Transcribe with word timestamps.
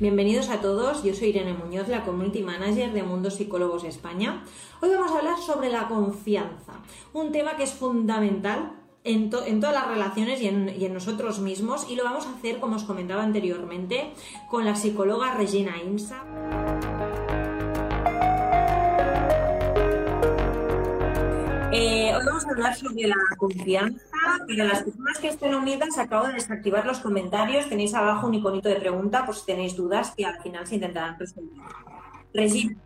Bienvenidos 0.00 0.48
a 0.48 0.60
todos, 0.60 1.02
yo 1.02 1.12
soy 1.12 1.30
Irene 1.30 1.54
Muñoz, 1.54 1.88
la 1.88 2.04
Community 2.04 2.40
Manager 2.40 2.92
de 2.92 3.02
Mundo 3.02 3.32
Psicólogos 3.32 3.82
España. 3.82 4.44
Hoy 4.80 4.90
vamos 4.90 5.10
a 5.10 5.18
hablar 5.18 5.38
sobre 5.44 5.70
la 5.70 5.88
confianza, 5.88 6.74
un 7.12 7.32
tema 7.32 7.56
que 7.56 7.64
es 7.64 7.72
fundamental 7.72 8.74
en, 9.02 9.28
todas 9.28 9.74
las 9.74 9.88
relaciones 9.88 10.40
y 10.40 10.46
en, 10.46 10.94
nosotros 10.94 11.40
mismos 11.40 11.90
y 11.90 11.96
lo 11.96 12.04
vamos 12.04 12.26
a 12.26 12.30
hacer, 12.30 12.60
como 12.60 12.76
os 12.76 12.84
comentaba 12.84 13.24
anteriormente, 13.24 14.12
con 14.48 14.64
la 14.64 14.76
psicóloga 14.76 15.34
Regina 15.34 15.74
Imsa. 15.82 16.22
Eh, 21.72 22.12
hoy 22.16 22.24
vamos 22.24 22.46
a 22.46 22.50
hablar 22.50 22.76
sobre 22.76 23.08
la 23.08 23.16
confianza 23.36 24.07
para 24.46 24.64
las 24.64 24.82
personas 24.82 25.18
que 25.18 25.28
estén 25.28 25.54
unidas, 25.54 25.98
acabo 25.98 26.26
de 26.26 26.34
desactivar 26.34 26.86
los 26.86 27.00
comentarios. 27.00 27.68
Tenéis 27.68 27.94
abajo 27.94 28.26
un 28.26 28.34
iconito 28.34 28.68
de 28.68 28.76
pregunta 28.76 29.24
por 29.24 29.34
si 29.34 29.46
tenéis 29.46 29.76
dudas 29.76 30.12
que 30.16 30.24
al 30.24 30.40
final 30.42 30.66
se 30.66 30.76
intentarán 30.76 31.18
resolver. 31.18 31.52
Regina, 32.34 32.76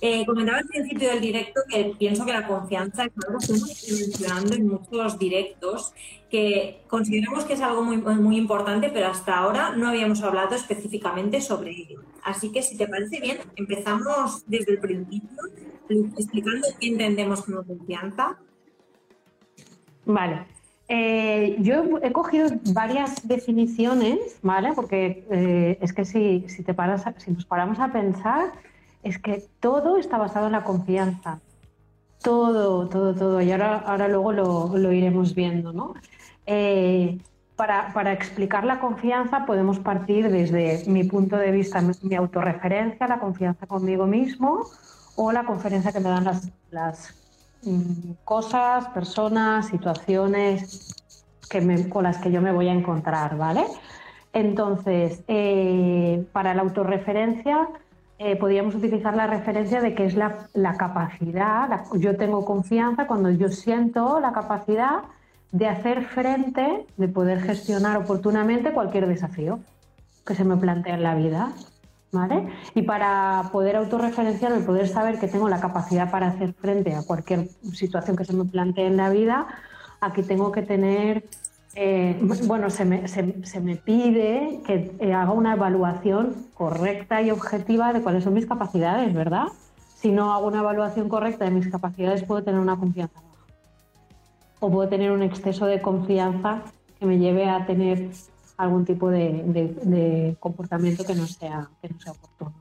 eh, 0.00 0.26
comentaba 0.26 0.58
al 0.58 0.66
principio 0.66 1.08
del 1.08 1.20
directo 1.20 1.62
que 1.66 1.94
pienso 1.98 2.26
que 2.26 2.32
la 2.32 2.46
confianza 2.46 3.04
es 3.04 3.12
algo 3.26 3.38
que 3.38 3.52
hemos 3.54 4.00
mencionando 4.00 4.54
en 4.54 4.68
muchos 4.68 5.18
directos, 5.18 5.94
que 6.30 6.82
consideramos 6.88 7.44
que 7.44 7.54
es 7.54 7.60
algo 7.62 7.82
muy, 7.82 7.96
muy 7.96 8.36
importante, 8.36 8.90
pero 8.92 9.06
hasta 9.06 9.38
ahora 9.38 9.74
no 9.74 9.88
habíamos 9.88 10.22
hablado 10.22 10.54
específicamente 10.56 11.40
sobre 11.40 11.70
ello. 11.70 12.02
Así 12.22 12.52
que, 12.52 12.62
si 12.62 12.76
te 12.76 12.86
parece 12.86 13.20
bien, 13.20 13.38
empezamos 13.56 14.44
desde 14.46 14.72
el 14.72 14.80
principio 14.80 15.38
explicando 15.88 16.66
qué 16.78 16.86
entendemos 16.88 17.42
como 17.42 17.64
confianza. 17.64 18.38
Vale. 20.04 20.53
Eh, 20.88 21.56
yo 21.60 21.98
he 22.02 22.12
cogido 22.12 22.48
varias 22.72 23.26
definiciones, 23.26 24.38
¿vale? 24.42 24.72
Porque 24.74 25.26
eh, 25.30 25.78
es 25.80 25.92
que 25.92 26.04
si, 26.04 26.44
si, 26.48 26.62
te 26.62 26.74
paras, 26.74 27.04
si 27.18 27.30
nos 27.30 27.44
paramos 27.46 27.78
a 27.78 27.92
pensar, 27.92 28.52
es 29.02 29.18
que 29.18 29.44
todo 29.60 29.96
está 29.96 30.18
basado 30.18 30.46
en 30.46 30.52
la 30.52 30.64
confianza. 30.64 31.40
Todo, 32.22 32.88
todo, 32.88 33.14
todo. 33.14 33.40
Y 33.40 33.52
ahora, 33.52 33.78
ahora 33.78 34.08
luego 34.08 34.32
lo, 34.32 34.76
lo 34.76 34.92
iremos 34.92 35.34
viendo, 35.34 35.72
¿no? 35.72 35.94
Eh, 36.46 37.18
para, 37.56 37.92
para, 37.94 38.12
explicar 38.12 38.64
la 38.64 38.80
confianza 38.80 39.46
podemos 39.46 39.78
partir 39.78 40.28
desde 40.30 40.82
mi 40.90 41.04
punto 41.04 41.36
de 41.36 41.52
vista, 41.52 41.80
mi 42.02 42.14
autorreferencia, 42.16 43.06
la 43.06 43.20
confianza 43.20 43.66
conmigo 43.66 44.06
mismo 44.06 44.66
o 45.16 45.32
la 45.32 45.44
conferencia 45.44 45.92
que 45.92 46.00
me 46.00 46.08
dan 46.08 46.24
las, 46.24 46.50
las 46.70 47.23
cosas, 48.24 48.88
personas, 48.88 49.68
situaciones 49.68 50.94
que 51.48 51.88
con 51.88 52.04
las 52.04 52.18
que 52.18 52.32
yo 52.32 52.40
me 52.40 52.52
voy 52.52 52.68
a 52.68 52.72
encontrar, 52.72 53.36
¿vale? 53.36 53.64
Entonces, 54.32 55.22
eh, 55.28 56.26
para 56.32 56.54
la 56.54 56.62
autorreferencia, 56.62 57.68
eh, 58.18 58.36
podríamos 58.36 58.74
utilizar 58.74 59.14
la 59.16 59.26
referencia 59.26 59.80
de 59.80 59.94
que 59.94 60.06
es 60.06 60.14
la, 60.14 60.48
capacidad, 60.78 61.84
yo 61.94 62.16
tengo 62.16 62.44
confianza 62.44 63.06
cuando 63.06 63.30
yo 63.30 63.48
siento 63.48 64.20
la 64.20 64.32
capacidad 64.32 65.02
de 65.52 65.68
hacer 65.68 66.04
frente, 66.04 66.86
de 66.96 67.08
poder 67.08 67.40
gestionar 67.40 67.96
oportunamente 67.96 68.72
cualquier 68.72 69.06
desafío 69.06 69.60
que 70.26 70.34
se 70.34 70.44
me 70.44 70.56
plantea 70.56 70.94
en 70.94 71.02
la 71.02 71.14
vida. 71.14 71.52
Y 72.74 72.82
para 72.82 73.48
poder 73.52 73.76
autorreferenciar, 73.76 74.52
el 74.52 74.64
poder 74.64 74.88
saber 74.88 75.18
que 75.18 75.28
tengo 75.28 75.48
la 75.48 75.60
capacidad 75.60 76.10
para 76.10 76.28
hacer 76.28 76.52
frente 76.54 76.94
a 76.94 77.02
cualquier 77.02 77.48
situación 77.72 78.16
que 78.16 78.24
se 78.24 78.32
me 78.32 78.44
plantee 78.44 78.86
en 78.86 78.96
la 78.96 79.10
vida, 79.10 79.46
aquí 80.00 80.22
tengo 80.22 80.52
que 80.52 80.62
tener, 80.62 81.24
eh, 81.74 82.18
bueno, 82.46 82.70
se 82.70 82.84
me, 82.84 83.08
se, 83.08 83.60
me, 83.60 83.76
pide 83.76 84.60
que 84.66 84.94
eh, 85.00 85.12
haga 85.12 85.32
una 85.32 85.54
evaluación 85.54 86.46
correcta 86.54 87.22
y 87.22 87.30
objetiva 87.30 87.92
de 87.92 88.02
cuáles 88.02 88.24
son 88.24 88.34
mis 88.34 88.46
capacidades, 88.46 89.12
¿verdad? 89.12 89.48
Si 89.96 90.12
no 90.12 90.32
hago 90.34 90.46
una 90.46 90.60
evaluación 90.60 91.08
correcta 91.08 91.44
de 91.44 91.50
mis 91.50 91.68
capacidades, 91.68 92.22
puedo 92.24 92.42
tener 92.42 92.60
una 92.60 92.76
confianza 92.76 93.20
baja. 93.20 93.44
O 94.60 94.70
puedo 94.70 94.88
tener 94.88 95.10
un 95.10 95.22
exceso 95.22 95.66
de 95.66 95.80
confianza 95.80 96.62
que 96.98 97.06
me 97.06 97.18
lleve 97.18 97.48
a 97.48 97.66
tener 97.66 98.10
algún 98.56 98.84
tipo 98.84 99.10
de, 99.10 100.36
comportamiento 100.40 101.04
que 101.04 101.14
no 101.14 101.26
sea, 101.26 101.68
que 101.82 101.88
no 101.88 102.00
sea 102.00 102.12
oportuno. 102.12 102.52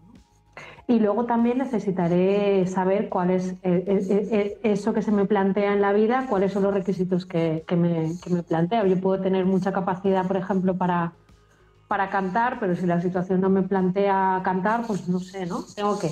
Y 0.85 0.99
luego 0.99 1.25
también 1.25 1.59
necesitaré 1.59 2.67
saber 2.67 3.07
cuál 3.07 3.29
es 3.29 3.51
eh, 3.63 3.83
eh, 3.87 4.27
eh, 4.31 4.59
eso 4.63 4.93
que 4.93 5.01
se 5.01 5.11
me 5.11 5.25
plantea 5.25 5.73
en 5.73 5.81
la 5.81 5.93
vida, 5.93 6.25
cuáles 6.29 6.51
son 6.51 6.63
los 6.63 6.73
requisitos 6.73 7.25
que, 7.25 7.63
me, 7.77 8.11
que 8.21 8.29
me 8.29 8.43
planteo. 8.43 8.85
Yo 8.85 8.99
puedo 8.99 9.21
tener 9.21 9.45
mucha 9.45 9.71
capacidad, 9.71 10.27
por 10.27 10.35
ejemplo, 10.35 10.75
para, 10.75 11.13
para 11.87 12.09
cantar, 12.09 12.59
pero 12.59 12.75
si 12.75 12.85
la 12.85 13.01
situación 13.01 13.39
no 13.39 13.49
me 13.49 13.63
plantea 13.63 14.41
cantar, 14.43 14.85
pues 14.85 15.07
no 15.07 15.19
sé, 15.19 15.45
¿no? 15.45 15.63
Tengo 15.73 15.97
que 15.97 16.09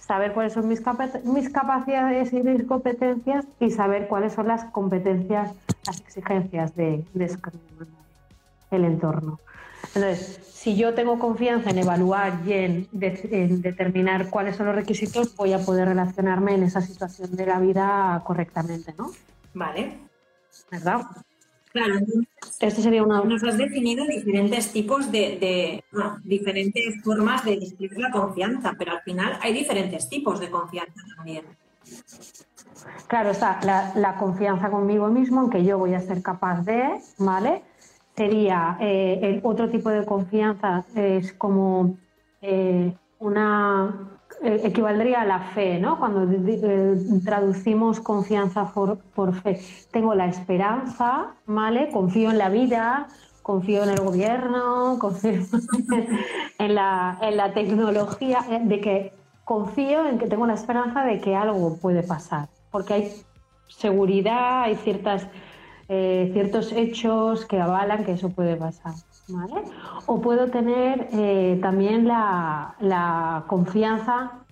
saber 0.00 0.32
cuáles 0.32 0.54
son 0.54 0.68
mis, 0.68 0.82
mis 1.24 1.50
capacidades 1.50 2.32
y 2.32 2.42
mis 2.42 2.64
competencias 2.64 3.46
y 3.60 3.70
saber 3.70 4.08
cuáles 4.08 4.32
son 4.32 4.48
las 4.48 4.64
competencias, 4.64 5.52
las 5.86 6.00
exigencias 6.00 6.74
de, 6.74 7.04
de 7.12 7.24
el 8.70 8.84
entorno. 8.84 9.40
Entonces, 9.94 10.40
si 10.64 10.76
yo 10.76 10.94
tengo 10.94 11.18
confianza 11.18 11.70
en 11.70 11.78
evaluar 11.78 12.40
y 12.46 12.52
en, 12.52 12.88
determinar 12.92 14.30
cuáles 14.30 14.56
son 14.56 14.66
los 14.66 14.74
requisitos, 14.74 15.36
voy 15.36 15.52
a 15.52 15.58
poder 15.58 15.88
relacionarme 15.88 16.54
en 16.54 16.62
esa 16.62 16.80
situación 16.80 17.36
de 17.36 17.46
la 17.46 17.60
vida 17.60 18.22
correctamente, 18.24 18.94
¿no? 18.96 19.10
Vale. 19.52 19.98
¿Verdad? 20.70 21.02
Claro. 21.70 21.96
Este 22.60 22.82
sería 22.82 23.02
una... 23.02 23.22
Nos 23.24 23.44
has 23.44 23.58
definido 23.58 24.06
diferentes 24.06 24.72
tipos 24.72 25.12
de, 25.12 25.84
diferentes 26.22 27.02
formas 27.02 27.44
de 27.44 27.58
describir 27.58 27.98
la 27.98 28.10
confianza, 28.10 28.72
pero 28.78 28.92
al 28.92 29.02
final 29.02 29.38
hay 29.42 29.52
diferentes 29.52 30.08
tipos 30.08 30.40
de 30.40 30.50
confianza 30.50 31.02
también. 31.16 31.44
Claro, 33.06 33.30
está 33.30 33.60
la, 33.64 33.92
la 33.96 34.16
confianza 34.16 34.70
conmigo 34.70 35.08
mismo, 35.08 35.44
en 35.44 35.50
que 35.50 35.64
yo 35.64 35.76
voy 35.76 35.94
a 35.94 36.00
ser 36.00 36.22
capaz 36.22 36.62
de, 36.62 37.00
¿vale? 37.18 37.62
Sería 38.16 38.76
eh, 38.80 39.18
el 39.22 39.40
otro 39.42 39.68
tipo 39.68 39.90
de 39.90 40.04
confianza 40.04 40.84
es 40.94 41.32
como 41.32 41.96
eh, 42.40 42.94
una 43.18 44.10
eh, 44.42 44.60
equivaldría 44.64 45.22
a 45.22 45.24
la 45.24 45.40
fe, 45.40 45.78
¿no? 45.78 45.98
Cuando 45.98 46.28
traducimos 47.24 48.00
confianza 48.00 48.72
por, 48.72 48.98
por, 48.98 49.34
fe, 49.34 49.60
tengo 49.90 50.14
la 50.14 50.26
esperanza, 50.26 51.34
¿vale? 51.46 51.90
Confío 51.90 52.30
en 52.30 52.38
la 52.38 52.48
vida, 52.50 53.08
confío 53.42 53.82
en 53.84 53.90
el 53.90 54.00
gobierno, 54.00 54.96
confío 55.00 55.42
en 56.58 56.74
la, 56.74 57.18
en 57.20 57.36
la 57.36 57.52
tecnología, 57.52 58.44
de 58.62 58.80
que 58.80 59.12
confío 59.44 60.06
en 60.06 60.18
que 60.18 60.26
tengo 60.26 60.46
la 60.46 60.54
esperanza 60.54 61.04
de 61.04 61.20
que 61.20 61.34
algo 61.34 61.78
puede 61.78 62.02
pasar, 62.02 62.48
porque 62.70 62.94
hay 62.94 63.12
seguridad, 63.68 64.62
hay 64.62 64.76
ciertas 64.76 65.26
eh, 65.88 66.30
ciertos 66.32 66.72
hechos 66.72 67.44
que 67.44 67.60
avalan 67.60 68.04
que 68.04 68.12
eso 68.12 68.30
puede 68.30 68.56
pasar. 68.56 68.94
¿vale? 69.28 69.64
O 70.06 70.20
puedo 70.20 70.48
tener 70.48 71.08
eh, 71.12 71.58
también 71.62 72.06
la, 72.06 73.44
confianza 73.46 74.44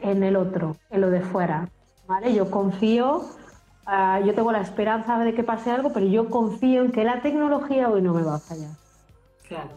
en 0.00 0.22
el 0.22 0.36
otro, 0.36 0.76
en 0.90 1.00
lo 1.00 1.10
de 1.10 1.20
fuera. 1.20 1.68
¿vale? 2.06 2.34
Yo 2.34 2.50
confío, 2.50 3.24
ah, 3.86 4.20
yo 4.20 4.34
tengo 4.34 4.52
la 4.52 4.60
esperanza 4.60 5.18
de 5.18 5.34
que 5.34 5.42
pase 5.42 5.70
algo, 5.70 5.92
pero 5.92 6.06
yo 6.06 6.30
confío 6.30 6.82
en 6.82 6.92
que 6.92 7.04
la 7.04 7.20
tecnología 7.22 7.88
hoy 7.88 8.02
no 8.02 8.14
me 8.14 8.22
va 8.22 8.36
a 8.36 8.40
fallar. 8.40 8.70
Claro. 9.48 9.70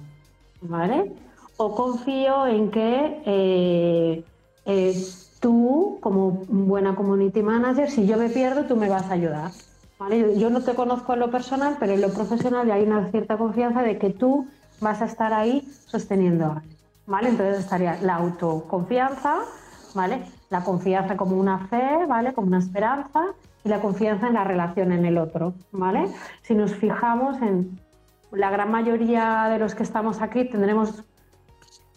¿Vale? 0.61 1.11
O 1.57 1.75
confío 1.75 2.45
en 2.47 2.69
que 2.71 4.23
eh, 4.65 4.93
tú, 5.39 5.97
como 6.01 6.45
buena 6.47 6.95
community 6.95 7.41
manager, 7.41 7.89
si 7.89 8.05
yo 8.05 8.17
me 8.17 8.29
pierdo, 8.29 8.65
tú 8.65 8.75
me 8.75 8.89
vas 8.89 9.09
a 9.09 9.13
ayudar. 9.13 9.51
Yo, 10.37 10.49
no 10.49 10.61
te 10.61 10.75
conozco 10.75 11.13
en 11.13 11.19
lo 11.19 11.31
personal, 11.31 11.77
pero 11.79 11.93
en 11.93 12.01
lo 12.01 12.13
profesional 12.13 12.69
hay 12.69 12.83
una 12.83 13.09
cierta 13.09 13.37
confianza 13.37 13.81
de 13.81 13.97
que 13.97 14.11
tú 14.11 14.47
vas 14.79 15.01
a 15.01 15.05
estar 15.05 15.33
ahí 15.33 15.67
sosteniendo 15.87 16.61
¿vale? 17.07 17.29
Entonces 17.29 17.59
estaría 17.59 17.99
la 18.01 18.15
autoconfianza, 18.15 19.39
¿vale? 19.95 20.21
La 20.49 20.63
confianza 20.63 21.17
como 21.17 21.37
una 21.37 21.67
fe, 21.67 22.05
¿vale? 22.07 22.33
Como 22.33 22.47
una 22.47 22.59
esperanza 22.59 23.23
y 23.63 23.69
la 23.69 23.79
confianza 23.79 24.27
en 24.27 24.35
la 24.35 24.43
relación 24.43 24.91
en 24.91 25.05
el 25.05 25.17
otro, 25.17 25.53
¿vale? 25.71 26.07
Si 26.43 26.53
nos 26.53 26.75
fijamos 26.75 27.41
en 27.41 27.79
la 28.31 28.51
gran 28.51 28.69
mayoría 28.69 29.47
de 29.49 29.57
los 29.57 29.73
que 29.73 29.83
estamos 29.83 30.21
aquí 30.21 30.45
tendremos 30.45 31.03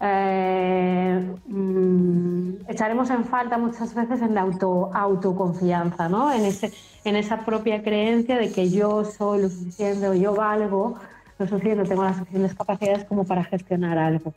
eh, 0.01 1.35
mm, 1.47 2.53
echaremos 2.69 3.11
en 3.11 3.25
falta 3.25 3.59
muchas 3.59 3.95
veces 3.95 4.23
en 4.23 4.35
la 4.35 4.43
auto, 4.43 4.91
autoconfianza, 4.95 6.09
¿no? 6.09 6.33
En, 6.33 6.45
ese, 6.47 6.73
en 7.05 7.17
esa 7.17 7.45
propia 7.45 7.83
creencia 7.83 8.39
de 8.39 8.51
que 8.51 8.71
yo 8.71 9.05
soy 9.05 9.43
lo 9.43 9.49
suficiente 9.49 10.09
o 10.09 10.15
yo 10.15 10.35
valgo 10.35 10.97
lo 11.39 11.47
suficiente, 11.47 11.89
tengo 11.89 12.05
las 12.05 12.17
suficientes 12.17 12.55
capacidades 12.55 13.05
como 13.05 13.25
para 13.25 13.45
gestionar 13.45 13.99
algo. 13.99 14.33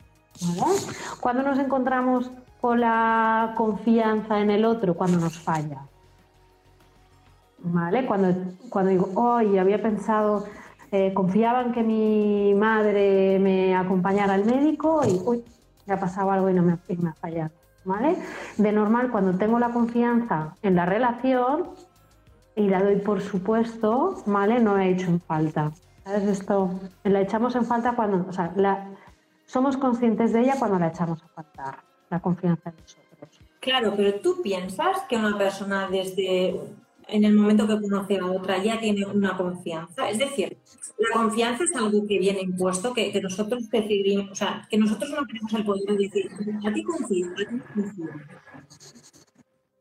Cuando 1.20 1.42
nos 1.42 1.58
encontramos 1.58 2.30
con 2.60 2.80
la 2.80 3.54
confianza 3.56 4.40
en 4.40 4.50
el 4.50 4.64
otro, 4.64 4.94
cuando 4.94 5.18
nos 5.18 5.38
falla. 5.38 5.82
¿Vale? 7.58 8.04
Cuando, 8.06 8.34
cuando 8.68 8.90
digo, 8.90 9.10
hoy 9.14 9.58
había 9.58 9.80
pensado 9.80 10.44
eh, 10.96 11.12
confiaban 11.12 11.72
que 11.72 11.82
mi 11.82 12.54
madre 12.54 13.40
me 13.40 13.74
acompañara 13.74 14.34
al 14.34 14.44
médico 14.44 15.00
y 15.04 15.20
uy, 15.24 15.44
me 15.86 15.94
ha 15.94 15.98
pasado 15.98 16.30
algo 16.30 16.48
y 16.48 16.54
no 16.54 16.62
me, 16.62 16.78
me 16.88 17.10
ha 17.10 17.14
fallado. 17.14 17.50
¿vale? 17.84 18.16
De 18.56 18.70
normal, 18.70 19.10
cuando 19.10 19.36
tengo 19.36 19.58
la 19.58 19.70
confianza 19.70 20.54
en 20.62 20.76
la 20.76 20.86
relación 20.86 21.70
y 22.54 22.68
la 22.68 22.80
doy 22.80 22.96
por 22.96 23.20
supuesto, 23.20 24.22
¿vale? 24.26 24.60
No 24.60 24.78
he 24.78 24.90
hecho 24.90 25.08
en 25.08 25.20
falta. 25.20 25.72
¿Sabes? 26.04 26.28
Esto 26.28 26.70
la 27.02 27.20
echamos 27.22 27.56
en 27.56 27.64
falta 27.64 27.96
cuando, 27.96 28.28
o 28.28 28.32
sea, 28.32 28.52
la, 28.54 28.88
somos 29.46 29.76
conscientes 29.76 30.32
de 30.32 30.42
ella 30.42 30.54
cuando 30.60 30.78
la 30.78 30.88
echamos 30.88 31.20
a 31.24 31.28
faltar, 31.28 31.78
la 32.08 32.20
confianza 32.20 32.70
en 32.70 32.76
nosotros. 32.76 33.40
Claro, 33.58 33.94
pero 33.96 34.20
tú 34.20 34.42
piensas 34.42 35.00
que 35.08 35.16
una 35.16 35.36
persona 35.36 35.88
desde 35.90 36.60
en 37.08 37.24
el 37.24 37.34
momento 37.34 37.66
que 37.66 37.80
conoce 37.80 38.18
a 38.18 38.26
otra 38.26 38.62
ya 38.62 38.78
tiene 38.80 39.06
una 39.06 39.36
confianza. 39.36 40.08
Es 40.08 40.18
decir, 40.18 40.58
la 40.98 41.08
confianza 41.12 41.64
es 41.64 41.74
algo 41.76 42.06
que 42.06 42.18
viene 42.18 42.40
impuesto, 42.40 42.92
que, 42.92 43.20
nosotros 43.20 43.68
decidimos, 43.70 44.30
o 44.30 44.34
sea, 44.34 44.66
que 44.70 44.78
nosotros 44.78 45.10
no 45.10 45.26
tenemos 45.26 45.52
el 45.52 45.64
poder 45.64 45.96
de 45.96 46.04
decir, 46.04 46.30
a 46.66 46.72
ti 46.72 46.82
confío, 46.82 47.26
a 47.30 47.34
ti 47.34 47.44
confío. 47.74 48.06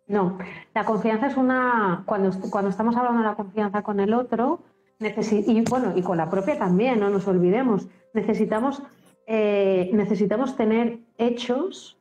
No, 0.07 0.37
la 0.73 0.85
confianza 0.85 1.27
es 1.27 1.37
una, 1.37 2.03
cuando, 2.05 2.31
cuando 2.49 2.69
estamos 2.69 2.95
hablando 2.95 3.21
de 3.21 3.27
la 3.27 3.35
confianza 3.35 3.81
con 3.81 3.99
el 3.99 4.13
otro, 4.13 4.61
y 4.99 5.61
bueno, 5.69 5.93
y 5.95 6.01
con 6.01 6.17
la 6.17 6.29
propia 6.29 6.57
también, 6.57 6.99
no 6.99 7.09
nos 7.09 7.27
olvidemos, 7.27 7.87
necesitamos, 8.13 8.81
eh, 9.27 9.89
necesitamos 9.93 10.55
tener 10.55 10.99
hechos, 11.17 11.97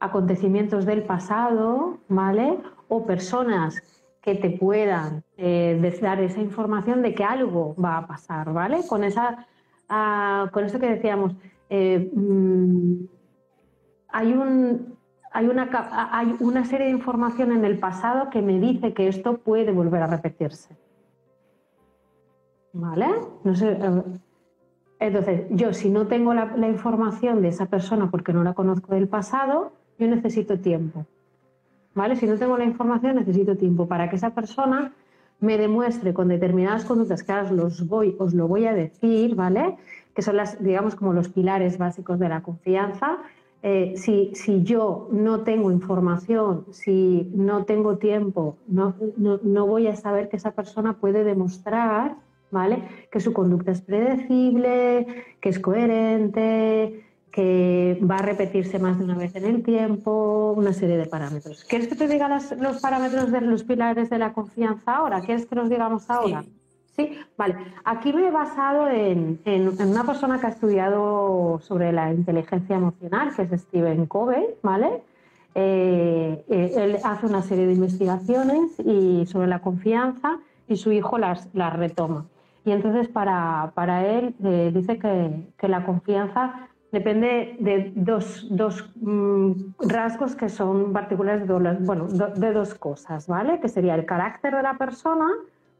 acontecimientos 0.00 0.86
del 0.86 1.02
pasado, 1.02 1.98
¿vale? 2.08 2.58
O 2.88 3.06
personas 3.06 3.82
que 4.20 4.34
te 4.34 4.50
puedan 4.50 5.24
eh, 5.36 5.98
dar 6.00 6.20
esa 6.20 6.40
información 6.40 7.02
de 7.02 7.14
que 7.14 7.24
algo 7.24 7.74
va 7.82 7.98
a 7.98 8.06
pasar, 8.06 8.52
¿vale? 8.52 8.80
Con, 8.86 9.04
esa, 9.04 9.46
ah, 9.88 10.48
con 10.52 10.64
esto 10.64 10.78
que 10.78 10.90
decíamos, 10.90 11.34
eh, 11.70 12.10
mm, 12.14 13.04
hay, 14.08 14.32
un, 14.32 14.96
hay, 15.32 15.46
una, 15.46 15.70
hay 16.12 16.36
una 16.40 16.64
serie 16.64 16.86
de 16.86 16.92
información 16.92 17.52
en 17.52 17.64
el 17.64 17.78
pasado 17.78 18.28
que 18.28 18.42
me 18.42 18.58
dice 18.58 18.92
que 18.92 19.08
esto 19.08 19.38
puede 19.38 19.72
volver 19.72 20.02
a 20.02 20.06
repetirse. 20.06 20.76
¿Vale? 22.72 23.06
No 23.42 23.54
sé, 23.54 23.72
eh, 23.72 24.02
entonces, 24.98 25.46
yo 25.50 25.72
si 25.72 25.88
no 25.88 26.06
tengo 26.08 26.34
la 26.34 26.68
información 26.68 27.40
de 27.40 27.48
esa 27.48 27.66
persona 27.66 28.10
porque 28.10 28.34
no 28.34 28.44
la 28.44 28.52
conozco 28.52 28.94
del 28.94 29.08
pasado, 29.08 29.72
yo 29.98 30.06
necesito 30.06 30.60
tiempo. 30.60 31.06
¿Vale? 31.94 32.16
Si 32.16 32.26
no 32.26 32.36
tengo 32.36 32.56
la 32.56 32.64
información, 32.64 33.16
necesito 33.16 33.56
tiempo 33.56 33.86
para 33.86 34.08
que 34.08 34.16
esa 34.16 34.30
persona 34.30 34.92
me 35.40 35.56
demuestre 35.56 36.12
con 36.12 36.28
determinadas 36.28 36.84
conductas 36.84 37.22
que 37.22 37.32
ahora 37.32 37.64
os, 37.64 37.86
voy, 37.86 38.14
os 38.18 38.34
lo 38.34 38.46
voy 38.46 38.66
a 38.66 38.74
decir, 38.74 39.34
¿vale? 39.34 39.76
Que 40.14 40.22
son 40.22 40.36
las, 40.36 40.62
digamos, 40.62 40.94
como 40.94 41.12
los 41.12 41.28
pilares 41.28 41.78
básicos 41.78 42.18
de 42.18 42.28
la 42.28 42.42
confianza. 42.42 43.18
Eh, 43.62 43.94
si, 43.96 44.30
si, 44.34 44.62
yo 44.62 45.08
no 45.12 45.40
tengo 45.40 45.70
información, 45.70 46.64
si 46.70 47.30
no 47.34 47.64
tengo 47.64 47.98
tiempo, 47.98 48.56
no, 48.66 48.94
no, 49.16 49.38
no 49.42 49.66
voy 49.66 49.86
a 49.86 49.96
saber 49.96 50.28
que 50.28 50.36
esa 50.36 50.52
persona 50.52 50.94
puede 50.94 51.24
demostrar, 51.24 52.16
¿vale? 52.50 52.82
Que 53.10 53.20
su 53.20 53.32
conducta 53.32 53.70
es 53.72 53.82
predecible, 53.82 55.06
que 55.40 55.48
es 55.48 55.58
coherente, 55.58 57.04
que 57.40 57.98
va 58.02 58.16
a 58.16 58.22
repetirse 58.22 58.78
más 58.78 58.98
de 58.98 59.04
una 59.04 59.16
vez 59.16 59.34
en 59.34 59.44
el 59.46 59.62
tiempo, 59.62 60.52
una 60.56 60.74
serie 60.74 60.98
de 60.98 61.06
parámetros. 61.06 61.64
¿Quieres 61.64 61.88
que 61.88 61.96
te 61.96 62.06
diga 62.06 62.28
los 62.28 62.80
parámetros 62.80 63.32
de 63.32 63.40
los 63.40 63.64
pilares 63.64 64.10
de 64.10 64.18
la 64.18 64.34
confianza 64.34 64.96
ahora? 64.96 65.20
¿Quieres 65.22 65.46
que 65.46 65.54
los 65.54 65.70
digamos 65.70 66.10
ahora? 66.10 66.44
Sí. 66.96 67.18
Vale. 67.38 67.56
Aquí 67.84 68.12
me 68.12 68.28
he 68.28 68.30
basado 68.30 68.88
en, 68.88 69.40
una 69.46 70.04
persona 70.04 70.38
que 70.38 70.46
ha 70.48 70.50
estudiado 70.50 71.60
sobre 71.62 71.92
la 71.92 72.12
inteligencia 72.12 72.76
emocional, 72.76 73.34
que 73.34 73.42
es 73.42 73.62
Stephen 73.62 74.04
Covey, 74.04 74.44
¿vale? 74.62 75.02
Eh, 75.54 76.44
eh, 76.46 76.72
él 76.76 76.98
hace 77.02 77.24
una 77.24 77.40
serie 77.40 77.66
de 77.66 77.72
investigaciones 77.72 78.78
y 78.80 79.24
sobre 79.26 79.46
la 79.46 79.60
confianza 79.60 80.38
y 80.68 80.76
su 80.76 80.92
hijo 80.92 81.16
las, 81.16 81.48
las 81.54 81.72
retoma. 81.74 82.26
Y 82.66 82.72
entonces 82.72 83.08
para, 83.08 83.72
para 83.74 84.06
él 84.06 84.34
eh, 84.44 84.70
dice 84.74 84.98
que, 84.98 85.48
que 85.56 85.68
la 85.68 85.86
confianza 85.86 86.68
depende 86.92 87.56
de 87.60 87.92
dos, 87.94 88.46
dos 88.50 88.90
mm, 88.96 89.52
rasgos 89.80 90.34
que 90.34 90.48
son 90.48 90.92
particulares 90.92 91.46
de, 91.46 91.54
bueno, 91.80 92.06
de 92.08 92.52
dos 92.52 92.74
cosas, 92.74 93.26
¿vale? 93.26 93.60
Que 93.60 93.68
sería 93.68 93.94
el 93.94 94.06
carácter 94.06 94.54
de 94.54 94.62
la 94.62 94.76
persona, 94.76 95.26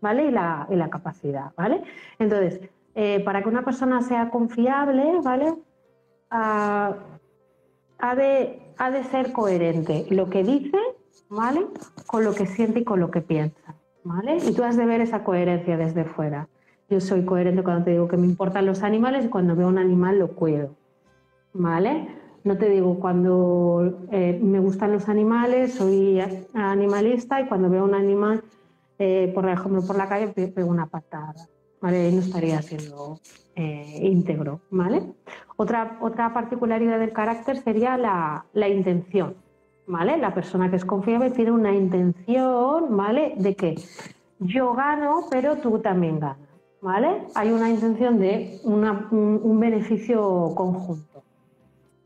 ¿vale? 0.00 0.26
Y 0.26 0.30
la, 0.30 0.66
y 0.70 0.76
la 0.76 0.88
capacidad, 0.88 1.52
¿vale? 1.56 1.82
Entonces, 2.18 2.60
eh, 2.94 3.20
para 3.24 3.42
que 3.42 3.48
una 3.48 3.64
persona 3.64 4.02
sea 4.02 4.30
confiable, 4.30 5.20
¿vale? 5.22 5.54
Ah, 6.30 6.94
ha, 7.98 8.14
de, 8.14 8.62
ha 8.78 8.90
de 8.90 9.04
ser 9.04 9.32
coherente 9.32 10.06
lo 10.10 10.30
que 10.30 10.44
dice, 10.44 10.78
¿vale? 11.28 11.66
Con 12.06 12.24
lo 12.24 12.34
que 12.34 12.46
siente 12.46 12.80
y 12.80 12.84
con 12.84 13.00
lo 13.00 13.10
que 13.10 13.20
piensa, 13.20 13.74
¿vale? 14.04 14.36
Y 14.36 14.54
tú 14.54 14.62
has 14.62 14.76
de 14.76 14.86
ver 14.86 15.00
esa 15.00 15.24
coherencia 15.24 15.76
desde 15.76 16.04
fuera. 16.04 16.48
Yo 16.88 17.00
soy 17.00 17.24
coherente 17.24 17.62
cuando 17.62 17.84
te 17.84 17.92
digo 17.92 18.08
que 18.08 18.16
me 18.16 18.26
importan 18.26 18.66
los 18.66 18.82
animales 18.82 19.24
y 19.24 19.28
cuando 19.28 19.54
veo 19.54 19.68
un 19.68 19.78
animal 19.78 20.18
lo 20.18 20.28
cuido. 20.28 20.74
¿Vale? 21.52 22.08
No 22.42 22.56
te 22.56 22.68
digo, 22.70 22.98
cuando 22.98 24.06
eh, 24.10 24.38
me 24.42 24.60
gustan 24.60 24.92
los 24.92 25.08
animales, 25.08 25.74
soy 25.74 26.20
animalista 26.54 27.40
y 27.40 27.46
cuando 27.46 27.68
veo 27.68 27.84
un 27.84 27.94
animal, 27.94 28.42
eh, 28.98 29.30
por 29.34 29.48
ejemplo, 29.48 29.82
por 29.86 29.96
la 29.96 30.08
calle, 30.08 30.28
pego 30.28 30.70
una 30.70 30.86
patada, 30.86 31.34
¿vale? 31.82 32.10
no 32.12 32.20
estaría 32.20 32.62
siendo 32.62 33.20
eh, 33.54 34.00
íntegro, 34.02 34.60
¿vale? 34.70 35.02
Otra, 35.56 35.98
otra 36.00 36.32
particularidad 36.32 36.98
del 36.98 37.12
carácter 37.12 37.58
sería 37.58 37.98
la, 37.98 38.46
la, 38.54 38.68
intención, 38.68 39.34
¿vale? 39.86 40.16
La 40.16 40.32
persona 40.32 40.70
que 40.70 40.76
es 40.76 40.84
confiable 40.86 41.30
tiene 41.30 41.50
una 41.50 41.74
intención, 41.74 42.96
¿vale? 42.96 43.34
De 43.36 43.54
que 43.54 43.74
yo 44.38 44.72
gano, 44.72 45.26
pero 45.30 45.56
tú 45.56 45.78
también 45.80 46.20
ganas, 46.20 46.48
¿vale? 46.80 47.26
Hay 47.34 47.50
una 47.50 47.68
intención 47.68 48.18
de 48.18 48.60
un 48.64 49.60
beneficio 49.60 50.54
conjunto. 50.54 51.22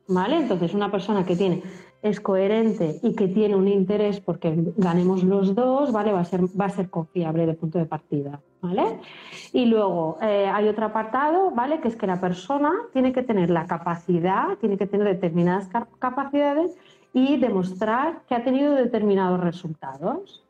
¿Vale? 0.06 0.36
Entonces, 0.36 0.74
una 0.74 0.90
persona 0.90 1.24
que 1.24 1.36
tiene, 1.36 1.62
es 2.04 2.20
coherente 2.20 3.00
y 3.02 3.14
que 3.14 3.28
tiene 3.28 3.56
un 3.56 3.66
interés 3.66 4.20
porque 4.20 4.54
ganemos 4.76 5.24
los 5.24 5.54
dos, 5.54 5.90
¿vale? 5.90 6.12
Va 6.12 6.20
a 6.20 6.24
ser, 6.26 6.42
va 6.42 6.66
a 6.66 6.70
ser 6.70 6.90
confiable 6.90 7.46
de 7.46 7.54
punto 7.54 7.78
de 7.78 7.86
partida, 7.86 8.42
¿vale? 8.60 9.00
Y 9.54 9.64
luego 9.64 10.18
eh, 10.20 10.46
hay 10.46 10.68
otro 10.68 10.84
apartado, 10.84 11.50
¿vale? 11.52 11.80
Que 11.80 11.88
es 11.88 11.96
que 11.96 12.06
la 12.06 12.20
persona 12.20 12.72
tiene 12.92 13.14
que 13.14 13.22
tener 13.22 13.48
la 13.48 13.66
capacidad, 13.66 14.58
tiene 14.60 14.76
que 14.76 14.86
tener 14.86 15.06
determinadas 15.06 15.70
capacidades 15.98 16.76
y 17.14 17.38
demostrar 17.38 18.20
que 18.28 18.34
ha 18.34 18.44
tenido 18.44 18.74
determinados 18.74 19.40
resultados. 19.40 20.44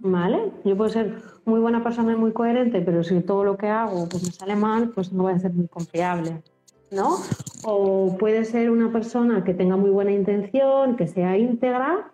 ¿Vale? 0.00 0.52
Yo 0.66 0.76
puedo 0.76 0.90
ser 0.90 1.22
muy 1.46 1.60
buena 1.60 1.82
persona 1.82 2.12
y 2.12 2.16
muy 2.16 2.32
coherente, 2.32 2.82
pero 2.82 3.02
si 3.02 3.22
todo 3.22 3.44
lo 3.44 3.56
que 3.56 3.68
hago 3.68 4.06
pues 4.10 4.22
me 4.22 4.32
sale 4.32 4.56
mal, 4.56 4.90
pues 4.90 5.10
no 5.14 5.22
voy 5.22 5.32
a 5.32 5.38
ser 5.38 5.54
muy 5.54 5.68
confiable. 5.68 6.42
¿no? 6.90 7.18
O 7.64 8.16
puede 8.18 8.44
ser 8.44 8.70
una 8.70 8.92
persona 8.92 9.44
que 9.44 9.54
tenga 9.54 9.76
muy 9.76 9.90
buena 9.90 10.12
intención, 10.12 10.96
que 10.96 11.06
sea 11.06 11.38
íntegra, 11.38 12.10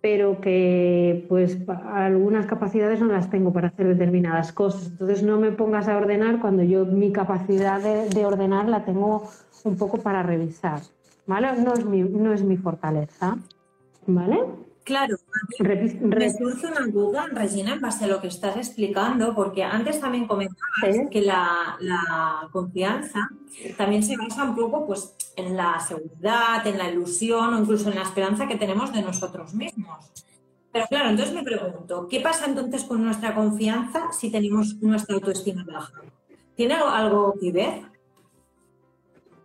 pero 0.00 0.40
que 0.40 1.24
pues 1.28 1.58
algunas 1.86 2.46
capacidades 2.46 3.00
no 3.00 3.06
las 3.06 3.30
tengo 3.30 3.52
para 3.52 3.68
hacer 3.68 3.86
determinadas 3.88 4.52
cosas. 4.52 4.88
Entonces 4.88 5.22
no 5.22 5.38
me 5.38 5.50
pongas 5.52 5.88
a 5.88 5.96
ordenar 5.96 6.40
cuando 6.40 6.62
yo 6.62 6.84
mi 6.84 7.12
capacidad 7.12 7.80
de, 7.80 8.26
ordenar 8.26 8.68
la 8.68 8.84
tengo 8.84 9.28
un 9.64 9.76
poco 9.78 9.98
para 9.98 10.22
revisar, 10.22 10.80
¿vale? 11.26 11.48
No 11.62 11.72
es 11.72 11.86
mi, 11.86 12.02
no 12.02 12.32
es 12.34 12.42
mi 12.42 12.56
fortaleza, 12.58 13.38
¿vale? 14.06 14.40
Claro, 14.84 15.16
me 15.60 16.30
surge 16.30 16.66
una 16.66 16.86
duda, 16.86 17.26
Regina, 17.32 17.72
en 17.72 17.80
base 17.80 18.04
a 18.04 18.08
lo 18.08 18.20
que 18.20 18.28
estás 18.28 18.56
explicando, 18.58 19.34
porque 19.34 19.64
antes 19.64 19.98
también 19.98 20.26
comentabas 20.26 21.08
que 21.10 21.22
la, 21.22 22.48
confianza 22.52 23.30
también 23.78 24.02
se 24.02 24.16
basa 24.18 24.44
un 24.44 24.54
poco 24.54 24.86
pues, 24.86 25.16
en 25.36 25.56
la 25.56 25.80
seguridad, 25.80 26.66
en 26.66 26.76
la 26.76 26.90
ilusión 26.90 27.54
o 27.54 27.58
incluso 27.58 27.88
en 27.88 27.94
la 27.94 28.02
esperanza 28.02 28.46
que 28.46 28.56
tenemos 28.56 28.92
de 28.92 29.00
nosotros 29.00 29.54
mismos. 29.54 30.12
Pero 30.70 30.86
claro, 30.88 31.08
entonces 31.08 31.34
me 31.34 31.42
pregunto, 31.42 32.06
¿qué 32.10 32.20
pasa 32.20 32.44
entonces 32.44 32.84
con 32.84 33.02
nuestra 33.02 33.34
confianza 33.34 34.12
si 34.12 34.30
tenemos 34.30 34.82
nuestra 34.82 35.14
autoestima 35.14 35.64
baja? 35.64 36.02
¿Tiene 36.56 36.74
algo 36.74 37.34
que 37.40 37.52
ver? 37.52 37.82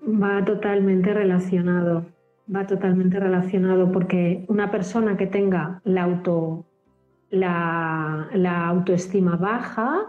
Va 0.04 0.44
totalmente 0.44 1.14
relacionado 1.14 2.19
va 2.54 2.66
totalmente 2.66 3.20
relacionado 3.20 3.92
porque 3.92 4.46
una 4.48 4.72
persona 4.72 5.18
que 5.18 5.28
tenga 5.28 5.82
la, 5.84 6.04
auto, 6.04 6.66
la, 7.30 8.68
autoestima 8.68 9.36
baja, 9.36 10.08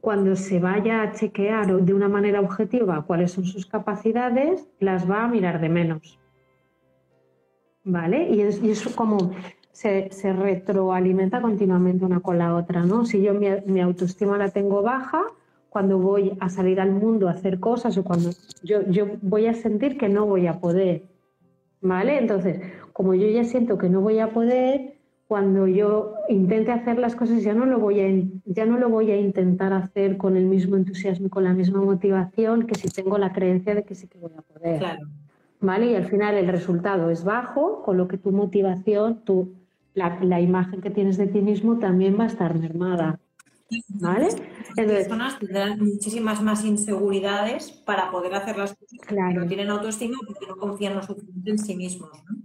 cuando 0.00 0.36
se 0.36 0.58
vaya 0.58 1.02
a 1.02 1.12
chequear 1.12 1.82
de 1.82 1.94
una 1.94 2.08
manera 2.08 2.40
objetiva 2.40 3.04
cuáles 3.06 3.32
son 3.32 3.44
sus 3.44 3.66
capacidades, 3.66 4.68
las 4.80 5.08
va 5.10 5.24
a 5.24 5.28
mirar 5.28 5.60
de 5.60 5.68
menos. 5.68 6.18
¿Vale? 7.84 8.28
Y 8.30 8.42
es, 8.42 8.62
y 8.62 8.70
es 8.70 8.86
como 8.94 9.32
se, 9.72 10.10
se, 10.12 10.32
retroalimenta 10.32 11.40
continuamente 11.40 12.04
una 12.04 12.20
con 12.20 12.38
la 12.38 12.54
otra, 12.54 12.84
¿no? 12.84 13.04
Si 13.04 13.20
yo 13.20 13.34
mi, 13.34 13.48
mi, 13.66 13.80
autoestima 13.80 14.38
la 14.38 14.50
tengo 14.50 14.82
baja, 14.82 15.22
cuando 15.68 15.98
voy 15.98 16.36
a 16.38 16.48
salir 16.48 16.80
al 16.80 16.92
mundo 16.92 17.28
a 17.28 17.32
hacer 17.32 17.58
cosas 17.58 17.96
o 17.96 18.04
cuando 18.04 18.30
yo, 18.62 18.82
yo 18.88 19.06
voy 19.22 19.46
a 19.46 19.54
sentir 19.54 19.98
que 19.98 20.08
no 20.08 20.26
voy 20.26 20.46
a 20.46 20.60
poder, 20.60 21.02
¿vale? 21.82 22.18
Entonces, 22.18 22.60
como 22.92 23.14
yo 23.14 23.28
ya 23.28 23.44
siento 23.44 23.76
que 23.76 23.88
no 23.88 24.00
voy 24.00 24.20
a 24.20 24.32
poder, 24.32 24.94
cuando 25.26 25.66
yo 25.66 26.14
intente 26.28 26.72
hacer 26.72 26.98
las 26.98 27.16
cosas 27.16 27.42
ya 27.42 27.54
no 27.54 27.66
lo 27.66 27.78
voy 27.78 28.00
a, 28.00 28.06
ya 28.44 28.66
no 28.66 28.78
lo 28.78 28.88
voy 28.88 29.10
a 29.10 29.16
intentar 29.18 29.72
hacer 29.72 30.16
con 30.16 30.36
el 30.36 30.44
mismo 30.44 30.76
entusiasmo 30.76 31.26
y 31.26 31.30
con 31.30 31.44
la 31.44 31.54
misma 31.54 31.80
motivación 31.80 32.66
que 32.66 32.74
si 32.74 32.88
tengo 32.88 33.18
la 33.18 33.32
creencia 33.32 33.74
de 33.74 33.82
que 33.84 33.94
sí 33.94 34.08
que 34.08 34.18
voy 34.18 34.32
a 34.36 34.42
poder. 34.42 34.78
Claro. 34.78 35.08
¿Vale? 35.60 35.86
Y 35.86 35.94
al 35.94 36.06
final 36.06 36.34
el 36.34 36.48
resultado 36.48 37.10
es 37.10 37.24
bajo, 37.24 37.82
con 37.82 37.96
lo 37.96 38.08
que 38.08 38.18
tu 38.18 38.32
motivación, 38.32 39.24
tu, 39.24 39.54
la, 39.94 40.18
la 40.22 40.40
imagen 40.40 40.80
que 40.80 40.90
tienes 40.90 41.16
de 41.16 41.28
ti 41.28 41.40
mismo 41.40 41.78
también 41.78 42.18
va 42.18 42.24
a 42.24 42.26
estar 42.26 42.58
mermada. 42.58 43.18
¿Vale? 43.88 44.28
Entonces, 44.76 45.06
personas 45.06 45.38
tendrán 45.38 45.78
muchísimas 45.78 46.42
más 46.42 46.64
inseguridades 46.64 47.70
para 47.70 48.10
poder 48.10 48.34
hacer 48.34 48.56
las 48.56 48.74
cosas 48.74 48.98
claro. 49.06 49.40
no 49.40 49.46
tienen 49.46 49.70
autoestima 49.70 50.18
porque 50.26 50.46
no 50.46 50.56
confían 50.56 50.94
lo 50.94 51.02
suficiente 51.02 51.50
en 51.50 51.58
sí 51.58 51.76
mismos. 51.76 52.10
¿no? 52.28 52.36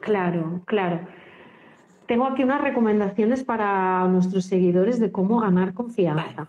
Claro, 0.00 0.62
claro. 0.66 1.06
Tengo 2.06 2.26
aquí 2.26 2.44
unas 2.44 2.60
recomendaciones 2.60 3.42
para 3.42 4.06
nuestros 4.08 4.44
seguidores 4.44 5.00
de 5.00 5.10
cómo 5.10 5.40
ganar 5.40 5.74
confianza. 5.74 6.48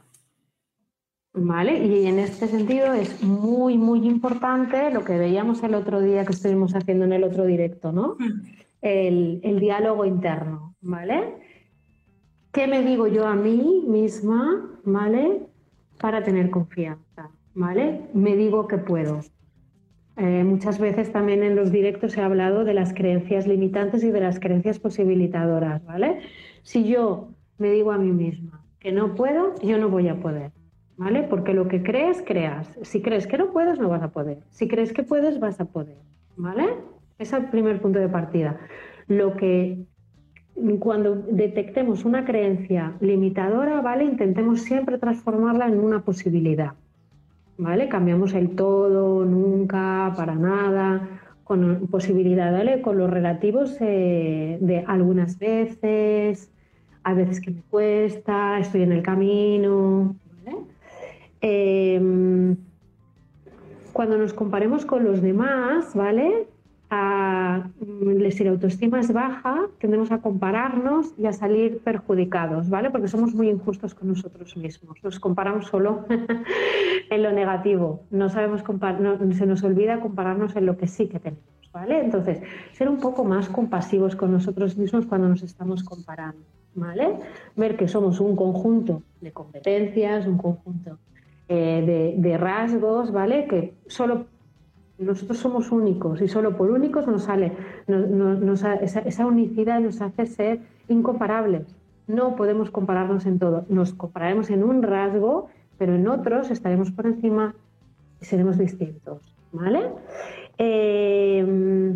Vale. 1.33 1.77
¿Vale? 1.79 1.85
Y 1.85 2.07
en 2.07 2.19
este 2.19 2.47
sentido 2.47 2.93
es 2.93 3.21
muy, 3.23 3.77
muy 3.77 4.07
importante 4.07 4.91
lo 4.91 5.03
que 5.03 5.17
veíamos 5.17 5.61
el 5.61 5.75
otro 5.75 6.01
día 6.01 6.25
que 6.25 6.33
estuvimos 6.33 6.73
haciendo 6.75 7.05
en 7.05 7.13
el 7.13 7.23
otro 7.23 7.45
directo, 7.45 7.91
¿no? 7.91 8.15
Hmm. 8.17 8.41
El, 8.81 9.39
el 9.43 9.59
diálogo 9.59 10.05
interno, 10.05 10.75
¿vale? 10.81 11.46
¿Qué 12.57 12.65
me 12.65 12.81
digo 12.81 13.05
yo 13.05 13.27
a 13.27 13.35
mí 13.35 13.83
misma, 13.87 14.67
¿vale? 14.83 15.43
Para 16.01 16.23
tener 16.23 16.49
confianza, 16.49 17.29
¿vale? 17.53 18.01
Me 18.15 18.35
digo 18.35 18.67
que 18.67 18.79
puedo. 18.79 19.19
Eh, 20.17 20.43
muchas 20.43 20.79
veces 20.79 21.11
también 21.11 21.43
en 21.43 21.55
los 21.55 21.71
directos 21.71 22.17
he 22.17 22.21
hablado 22.21 22.63
de 22.63 22.73
las 22.73 22.95
creencias 22.95 23.45
limitantes 23.45 24.03
y 24.03 24.09
de 24.09 24.21
las 24.21 24.39
creencias 24.39 24.79
posibilitadoras, 24.79 25.85
¿vale? 25.85 26.21
Si 26.63 26.83
yo 26.83 27.29
me 27.59 27.69
digo 27.69 27.91
a 27.91 27.99
mí 27.99 28.11
misma 28.11 28.65
que 28.79 28.91
no 28.91 29.13
puedo, 29.13 29.53
yo 29.61 29.77
no 29.77 29.89
voy 29.89 30.07
a 30.07 30.19
poder, 30.19 30.49
¿vale? 30.97 31.21
Porque 31.29 31.53
lo 31.53 31.67
que 31.67 31.83
crees, 31.83 32.23
creas. 32.25 32.75
Si 32.81 33.03
crees 33.03 33.27
que 33.27 33.37
no 33.37 33.51
puedes, 33.51 33.77
no 33.77 33.87
vas 33.87 34.01
a 34.01 34.09
poder. 34.09 34.39
Si 34.49 34.67
crees 34.67 34.93
que 34.93 35.03
puedes, 35.03 35.39
vas 35.39 35.61
a 35.61 35.65
poder, 35.65 35.99
¿vale? 36.35 36.73
Es 37.19 37.33
el 37.33 37.51
primer 37.51 37.79
punto 37.79 37.99
de 37.99 38.09
partida. 38.09 38.59
Lo 39.05 39.37
que 39.37 39.85
cuando 40.79 41.15
detectemos 41.15 42.05
una 42.05 42.25
creencia 42.25 42.93
limitadora, 42.99 43.81
¿vale? 43.81 44.05
Intentemos 44.05 44.61
siempre 44.61 44.97
transformarla 44.97 45.67
en 45.67 45.79
una 45.79 46.01
posibilidad, 46.01 46.73
¿vale? 47.57 47.87
Cambiamos 47.87 48.33
el 48.33 48.55
todo, 48.55 49.23
nunca, 49.23 50.13
para 50.17 50.35
nada, 50.35 51.07
con 51.43 51.87
posibilidad, 51.87 52.51
¿vale? 52.51 52.81
Con 52.81 52.97
los 52.97 53.09
relativos 53.09 53.77
eh, 53.81 54.57
de 54.59 54.83
algunas 54.87 55.37
veces, 55.37 56.51
a 57.03 57.13
veces 57.13 57.39
que 57.39 57.51
me 57.51 57.61
cuesta, 57.69 58.59
estoy 58.59 58.81
en 58.81 58.91
el 58.91 59.03
camino. 59.03 60.15
Eh, 61.41 62.55
cuando 63.93 64.17
nos 64.17 64.33
comparemos 64.33 64.85
con 64.85 65.03
los 65.03 65.21
demás, 65.21 65.95
¿vale? 65.95 66.47
A, 66.89 67.67
si 68.31 68.43
la 68.43 68.51
autoestima 68.51 68.99
es 68.99 69.11
baja, 69.11 69.67
tendemos 69.79 70.11
a 70.11 70.19
compararnos 70.19 71.13
y 71.17 71.25
a 71.25 71.33
salir 71.33 71.79
perjudicados, 71.79 72.69
¿vale? 72.69 72.89
Porque 72.89 73.07
somos 73.07 73.33
muy 73.33 73.49
injustos 73.49 73.93
con 73.93 74.07
nosotros 74.07 74.55
mismos. 74.55 74.97
Nos 75.03 75.19
comparamos 75.19 75.67
solo 75.67 76.05
en 77.09 77.23
lo 77.23 77.31
negativo. 77.31 78.03
No 78.09 78.29
sabemos 78.29 78.63
no, 78.99 79.33
se 79.33 79.45
nos 79.45 79.63
olvida 79.63 79.99
compararnos 79.99 80.55
en 80.55 80.65
lo 80.65 80.77
que 80.77 80.87
sí 80.87 81.07
que 81.07 81.19
tenemos, 81.19 81.69
¿vale? 81.73 81.99
Entonces, 81.99 82.41
ser 82.71 82.87
un 82.87 82.99
poco 82.99 83.25
más 83.25 83.49
compasivos 83.49 84.15
con 84.15 84.31
nosotros 84.31 84.77
mismos 84.77 85.05
cuando 85.05 85.27
nos 85.27 85.43
estamos 85.43 85.83
comparando, 85.83 86.41
¿vale? 86.75 87.19
Ver 87.57 87.75
que 87.75 87.89
somos 87.89 88.21
un 88.21 88.35
conjunto 88.37 89.01
de 89.19 89.31
competencias, 89.33 90.25
un 90.25 90.37
conjunto 90.37 90.99
eh, 91.49 92.15
de, 92.17 92.29
de 92.29 92.37
rasgos, 92.37 93.11
¿vale? 93.11 93.45
Que 93.47 93.73
solo 93.87 94.36
nosotros 94.99 95.37
somos 95.37 95.71
únicos 95.71 96.21
y 96.21 96.27
solo 96.27 96.57
por 96.57 96.71
únicos 96.71 97.07
nos 97.07 97.23
sale, 97.23 97.53
esa, 98.81 99.25
unicidad 99.25 99.79
nos 99.79 100.01
hace 100.01 100.25
ser 100.25 100.59
incomparables. 100.87 101.75
No 102.07 102.35
podemos 102.35 102.71
compararnos 102.71 103.25
en 103.25 103.37
todo. 103.37 103.65
Nos 103.69 103.93
compararemos 103.93 104.49
en 104.49 104.63
un 104.63 104.81
rasgo, 104.81 105.49
pero 105.77 105.95
en 105.95 106.07
otros 106.07 106.49
estaremos 106.49 106.91
por 106.91 107.05
encima 107.05 107.53
y 108.21 108.25
seremos 108.25 108.57
distintos. 108.57 109.21
¿Vale? 109.51 109.89
Eh, 110.57 111.95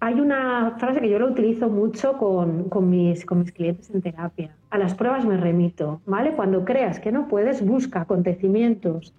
hay 0.00 0.20
una 0.20 0.76
frase 0.78 1.00
que 1.00 1.08
yo 1.08 1.18
lo 1.18 1.26
utilizo 1.26 1.68
mucho 1.68 2.18
con, 2.18 2.68
mis, 2.88 3.24
con 3.24 3.40
mis 3.40 3.50
clientes 3.50 3.90
en 3.90 4.00
terapia. 4.00 4.54
A 4.70 4.78
las 4.78 4.94
pruebas 4.94 5.24
me 5.24 5.36
remito. 5.36 6.00
¿Vale? 6.06 6.34
Cuando 6.34 6.64
creas 6.64 7.00
que 7.00 7.10
no 7.10 7.26
puedes, 7.26 7.66
busca 7.66 8.02
acontecimientos 8.02 9.12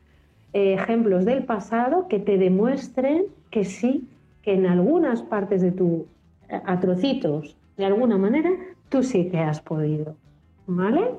ejemplos 0.53 1.25
del 1.25 1.43
pasado 1.43 2.07
que 2.07 2.19
te 2.19 2.37
demuestren 2.37 3.25
que 3.51 3.65
sí, 3.65 4.07
que 4.41 4.53
en 4.53 4.65
algunas 4.65 5.21
partes 5.21 5.61
de 5.61 5.71
tu 5.71 6.07
eh, 6.49 6.59
atrocitos, 6.65 7.57
de 7.77 7.85
alguna 7.85 8.17
manera, 8.17 8.51
tú 8.89 9.03
sí 9.03 9.29
que 9.29 9.39
has 9.39 9.61
podido. 9.61 10.15
¿Vale? 10.67 11.09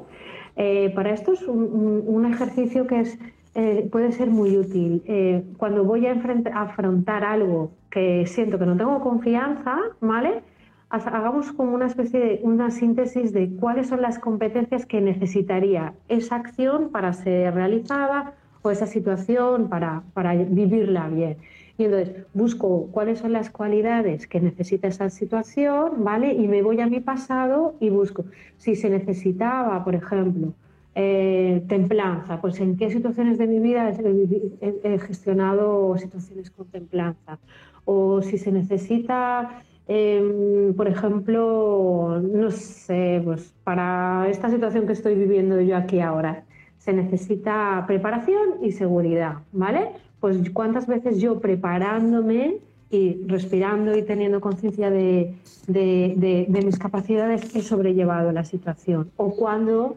Eh, 0.56 0.92
para 0.94 1.10
esto 1.10 1.32
es 1.32 1.42
un, 1.48 2.04
un, 2.06 2.26
ejercicio 2.26 2.86
que 2.86 3.00
es, 3.00 3.18
eh, 3.54 3.88
puede 3.90 4.12
ser 4.12 4.28
muy 4.30 4.56
útil. 4.56 5.02
Eh, 5.06 5.44
cuando 5.56 5.84
voy 5.84 6.06
a, 6.06 6.12
a, 6.12 6.62
afrontar 6.62 7.24
algo 7.24 7.70
que 7.90 8.26
siento 8.26 8.58
que 8.58 8.66
no 8.66 8.76
tengo 8.76 9.00
confianza, 9.00 9.76
¿vale? 10.00 10.42
Hagamos 10.90 11.52
como 11.52 11.72
una 11.72 11.86
especie 11.86 12.18
de 12.18 12.40
una 12.42 12.70
síntesis 12.70 13.32
de 13.32 13.48
cuáles 13.56 13.88
son 13.88 14.02
las 14.02 14.18
competencias 14.18 14.86
que 14.86 15.00
necesitaría 15.00 15.94
esa 16.08 16.36
acción 16.36 16.90
para 16.90 17.12
ser 17.12 17.54
realizada 17.54 18.34
o 18.62 18.70
esa 18.70 18.86
situación 18.86 19.68
para, 19.68 20.02
para 20.14 20.34
vivirla 20.34 21.08
bien. 21.08 21.36
Y 21.78 21.84
entonces 21.84 22.26
busco 22.34 22.88
cuáles 22.92 23.20
son 23.20 23.32
las 23.32 23.48
cualidades 23.48 24.26
que 24.26 24.38
necesita 24.38 24.88
esa 24.88 25.08
situación, 25.08 26.04
¿vale? 26.04 26.34
Y 26.34 26.46
me 26.46 26.60
voy 26.60 26.80
a 26.80 26.86
mi 26.86 27.00
pasado 27.00 27.74
y 27.80 27.88
busco 27.88 28.26
si 28.58 28.76
se 28.76 28.90
necesitaba, 28.90 29.82
por 29.82 29.94
ejemplo, 29.94 30.52
eh, 30.94 31.64
templanza, 31.68 32.40
pues 32.40 32.60
en 32.60 32.76
qué 32.76 32.90
situaciones 32.90 33.38
de 33.38 33.46
mi 33.46 33.60
vida 33.60 33.90
he, 33.90 34.98
gestionado 34.98 35.96
situaciones 35.96 36.50
con 36.50 36.66
templanza. 36.66 37.38
O 37.86 38.20
si 38.20 38.36
se 38.36 38.52
necesita, 38.52 39.62
eh, 39.88 40.72
por 40.76 40.86
ejemplo, 40.86 42.20
no 42.20 42.50
sé, 42.50 43.22
pues 43.24 43.54
para 43.64 44.28
esta 44.28 44.50
situación 44.50 44.86
que 44.86 44.92
estoy 44.92 45.14
viviendo 45.14 45.60
yo 45.62 45.78
aquí 45.78 46.00
ahora, 46.00 46.44
se 46.90 46.96
necesita 46.96 47.84
preparación 47.86 48.62
y 48.62 48.72
seguridad, 48.72 49.34
¿vale? 49.52 49.90
Pues 50.18 50.50
cuántas 50.50 50.88
veces 50.88 51.20
yo 51.20 51.38
preparándome 51.38 52.56
y 52.90 53.22
respirando 53.28 53.96
y 53.96 54.02
teniendo 54.02 54.40
conciencia 54.40 54.90
de, 54.90 55.36
de, 55.68 56.62
mis 56.64 56.78
capacidades 56.78 57.54
he 57.54 57.62
sobrellevado 57.62 58.32
la 58.32 58.42
situación 58.42 59.12
o 59.16 59.30
cuando 59.36 59.96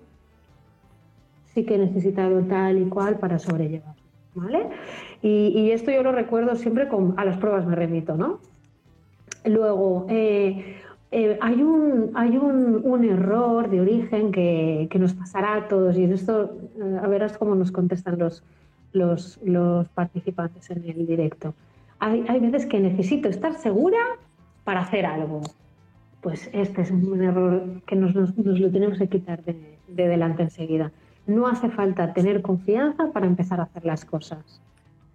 sí 1.56 1.64
que 1.66 1.76
he 1.76 1.78
necesitado 1.80 2.42
tal 2.42 2.78
y 2.78 2.86
cual 2.86 3.18
para 3.18 3.40
sobrellevar, 3.40 3.96
¿vale? 4.36 4.68
Y, 5.24 5.48
y 5.56 5.72
esto 5.72 5.90
yo 5.90 6.04
lo 6.04 6.12
recuerdo 6.12 6.56
siempre 6.56 6.88
con, 6.88 7.16
a 7.18 7.26
las 7.26 7.38
pruebas 7.38 7.66
me 7.66 7.76
remito, 7.76 8.16
¿no? 8.16 8.40
Luego, 9.46 10.06
eh, 10.10 10.76
eh, 11.16 11.38
hay, 11.42 11.62
un, 11.62 12.10
hay 12.16 12.38
un, 12.38 12.82
un, 12.84 13.04
error 13.04 13.70
de 13.70 13.82
origen 13.82 14.32
que, 14.32 14.88
que, 14.90 14.98
nos 14.98 15.14
pasará 15.14 15.54
a 15.56 15.68
todos 15.68 15.96
y 15.96 16.04
en 16.06 16.14
esto 16.14 16.58
eh, 16.76 17.00
a 17.04 17.08
verás 17.08 17.38
cómo 17.38 17.54
nos 17.54 17.72
contestan 17.72 18.18
los, 18.18 18.44
los, 18.94 19.40
los 19.44 19.88
participantes 19.90 20.72
en 20.72 20.84
el 20.90 21.06
directo. 21.06 21.54
Hay, 22.00 22.26
hay, 22.28 22.40
veces 22.40 22.66
que 22.66 22.80
necesito 22.80 23.30
estar 23.30 23.54
segura 23.54 24.00
para 24.64 24.82
hacer 24.82 25.06
algo. 25.06 25.42
Pues 26.22 26.50
este 26.52 26.82
es 26.82 26.90
un 26.90 27.22
error 27.22 27.82
que 27.86 27.96
nos, 27.96 28.16
nos, 28.16 28.36
nos 28.36 28.60
lo 28.60 28.72
tenemos 28.72 28.98
que 28.98 29.08
quitar 29.08 29.44
de, 29.44 29.78
de 29.88 30.08
delante 30.08 30.42
enseguida. 30.42 30.92
No 31.28 31.46
hace 31.46 31.70
falta 31.70 32.12
tener 32.14 32.42
confianza 32.42 33.12
para 33.12 33.28
empezar 33.28 33.60
a 33.60 33.64
hacer 33.64 33.86
las 33.86 34.04
cosas. 34.04 34.62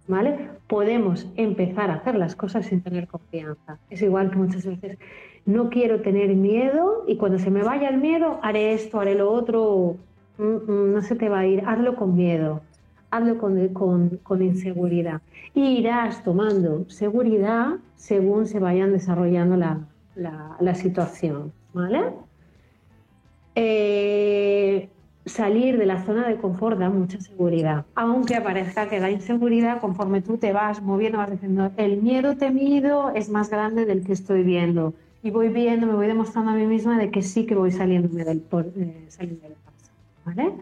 ¿vale? 0.09 0.49
Podemos 0.67 1.27
empezar 1.35 1.91
a 1.91 1.95
hacer 1.95 2.15
las 2.15 2.35
cosas 2.35 2.65
sin 2.65 2.81
tener 2.81 3.07
confianza. 3.07 3.77
Es 3.89 4.01
igual 4.01 4.31
que 4.31 4.37
muchas 4.37 4.65
veces 4.65 4.97
no 5.45 5.69
quiero 5.69 6.01
tener 6.01 6.35
miedo 6.35 7.03
y 7.07 7.17
cuando 7.17 7.39
se 7.39 7.51
me 7.51 7.63
vaya 7.63 7.89
el 7.89 7.97
miedo 7.97 8.39
haré 8.41 8.73
esto, 8.73 8.99
haré 8.99 9.15
lo 9.15 9.31
otro, 9.31 9.97
mm, 10.37 10.43
mm, 10.43 10.93
no 10.93 11.01
se 11.01 11.15
te 11.15 11.29
va 11.29 11.39
a 11.39 11.47
ir, 11.47 11.63
hazlo 11.65 11.95
con 11.95 12.15
miedo, 12.15 12.61
hazlo 13.11 13.37
con, 13.37 14.41
inseguridad. 14.41 15.21
Y 15.53 15.79
irás 15.79 16.23
tomando 16.23 16.89
seguridad 16.89 17.77
según 17.95 18.45
se 18.45 18.59
vayan 18.59 18.91
desarrollando 18.91 19.55
la, 19.55 20.75
situación, 20.75 21.51
¿vale? 21.73 22.01
Eh, 23.55 24.89
salir 25.25 25.77
de 25.77 25.85
la 25.85 26.03
zona 26.03 26.27
de 26.27 26.37
confort 26.37 26.77
da 26.79 26.89
mucha 26.89 27.19
seguridad, 27.19 27.85
aunque 27.95 28.35
aparezca 28.35 28.89
que 28.89 28.99
da 28.99 29.09
inseguridad 29.09 29.79
conforme 29.79 30.21
tú 30.21 30.37
te 30.37 30.53
vas 30.53 30.81
moviendo, 30.81 31.17
vas 31.17 31.31
diciendo, 31.31 31.71
el 31.77 32.01
miedo 32.01 32.35
temido 32.35 33.11
es 33.15 33.29
más 33.29 33.49
grande 33.49 33.85
del 33.85 34.03
que 34.03 34.13
estoy 34.13 34.43
viendo. 34.43 34.93
Y 35.21 35.31
voy 35.31 35.49
viendo, 35.49 35.85
me 35.85 35.93
voy 35.93 36.07
demostrando 36.07 36.51
a 36.51 36.53
mí 36.53 36.65
misma 36.65 36.97
de 36.97 37.11
que 37.11 37.21
sí 37.21 37.45
que 37.45 37.55
voy 37.55 37.71
saliendo 37.71 38.07
del, 38.09 38.41
eh, 38.77 39.05
saliendo 39.09 39.47
de 39.47 39.55
casa. 39.55 39.91
¿vale? 40.25 40.53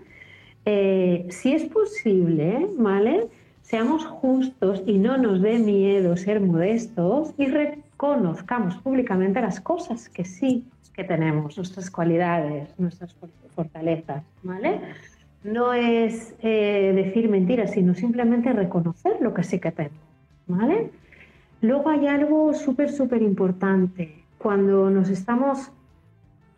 Eh, 0.66 1.28
si 1.30 1.54
es 1.54 1.64
posible, 1.66 2.68
¿vale? 2.78 3.28
Seamos 3.62 4.06
justos 4.06 4.84
y 4.86 4.98
no 4.98 5.18
nos 5.18 5.42
dé 5.42 5.60
miedo 5.60 6.18
ser 6.18 6.42
modestos 6.42 7.34
y 7.38 7.46
reconozcamos 7.46 8.76
públicamente 8.78 9.42
las 9.42 9.62
cosas 9.62 10.10
que 10.10 10.26
sí 10.26 10.66
que 10.94 11.04
tenemos, 11.04 11.56
nuestras 11.56 11.92
cualidades, 11.92 12.68
nuestras 12.78 13.16
fortalezas, 13.56 14.24
¿vale? 14.44 14.82
No 15.44 15.74
es 15.74 16.36
eh, 16.42 16.92
decir 16.96 17.30
mentiras, 17.30 17.72
sino 17.72 17.94
simplemente 17.94 18.52
reconocer 18.52 19.14
lo 19.22 19.34
que 19.34 19.44
sí 19.44 19.60
que 19.60 19.72
tengo, 19.72 19.92
¿vale? 20.48 20.90
Luego 21.62 21.90
hay 21.90 22.08
algo 22.08 22.54
súper, 22.54 22.92
súper 22.92 23.22
importante. 23.22 24.16
Cuando 24.38 24.90
nos 24.90 25.10
estamos, 25.10 25.72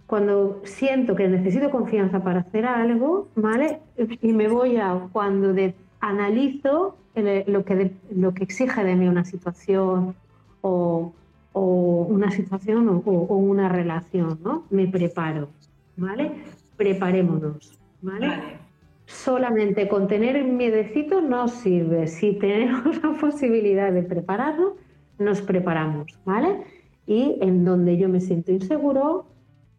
cuando 0.08 0.62
siento 0.64 1.16
que 1.16 1.28
necesito 1.28 1.70
confianza 1.70 2.24
para 2.24 2.42
hacer 2.42 2.66
algo, 2.66 3.28
¿vale? 3.36 3.80
Y 4.22 4.34
me 4.34 4.48
voy 4.48 4.78
a 4.78 5.08
cuando 5.12 5.54
de, 5.54 5.74
analizo 6.00 6.98
lo 7.16 7.66
que, 7.66 7.92
lo 8.16 8.34
que 8.34 8.44
exige 8.44 8.84
de 8.84 8.96
mí 8.96 9.08
una 9.08 9.26
situación 9.26 10.16
o 10.62 11.14
o 11.54 12.08
una 12.10 12.32
situación 12.32 12.88
o, 13.06 13.36
una 13.36 13.70
relación, 13.70 14.40
¿no? 14.44 14.64
Me 14.70 14.88
preparo, 14.88 15.50
¿vale? 15.98 16.32
Preparémonos, 16.78 17.78
¿vale? 18.02 18.60
Solamente 19.06 19.88
con 19.88 20.08
tener 20.08 20.36
el 20.36 20.54
miedecito 20.54 21.22
no 21.22 21.48
sirve. 21.48 22.08
Si 22.08 22.34
tenemos 22.34 22.84
la 23.04 23.12
posibilidad 23.14 23.92
de 23.92 24.04
prepararlo, 24.04 24.78
nos 25.18 25.42
preparamos, 25.42 26.18
¿vale? 26.26 26.64
Y 27.10 27.40
en 27.42 27.66
donde 27.66 27.98
yo 27.98 28.08
me 28.08 28.22
siento 28.22 28.52
inseguro, 28.52 29.26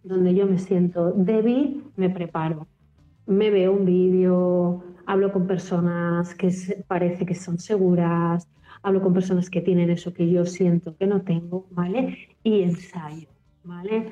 donde 0.03 0.35
yo 0.35 0.49
me 0.49 0.59
siento 0.59 1.13
débil, 1.13 1.85
me 1.95 2.11
preparo. 2.11 2.67
Me 3.25 3.51
veo 3.51 3.73
un 3.73 3.85
vídeo, 3.85 4.83
hablo 5.07 5.33
con 5.33 5.47
personas 5.47 6.35
que 6.35 6.53
parece 6.89 7.25
que 7.25 7.37
son 7.37 7.59
seguras, 7.59 8.49
hablo 8.83 9.01
con 9.01 9.15
personas 9.15 9.49
que 9.49 9.61
tienen 9.61 9.91
eso 9.91 10.13
que 10.13 10.29
yo 10.29 10.45
siento 10.45 10.97
que 10.97 11.07
no 11.07 11.21
tengo, 11.21 11.69
¿vale? 11.71 12.19
Y 12.43 12.63
ensayo, 12.63 13.29
¿vale? 13.63 14.09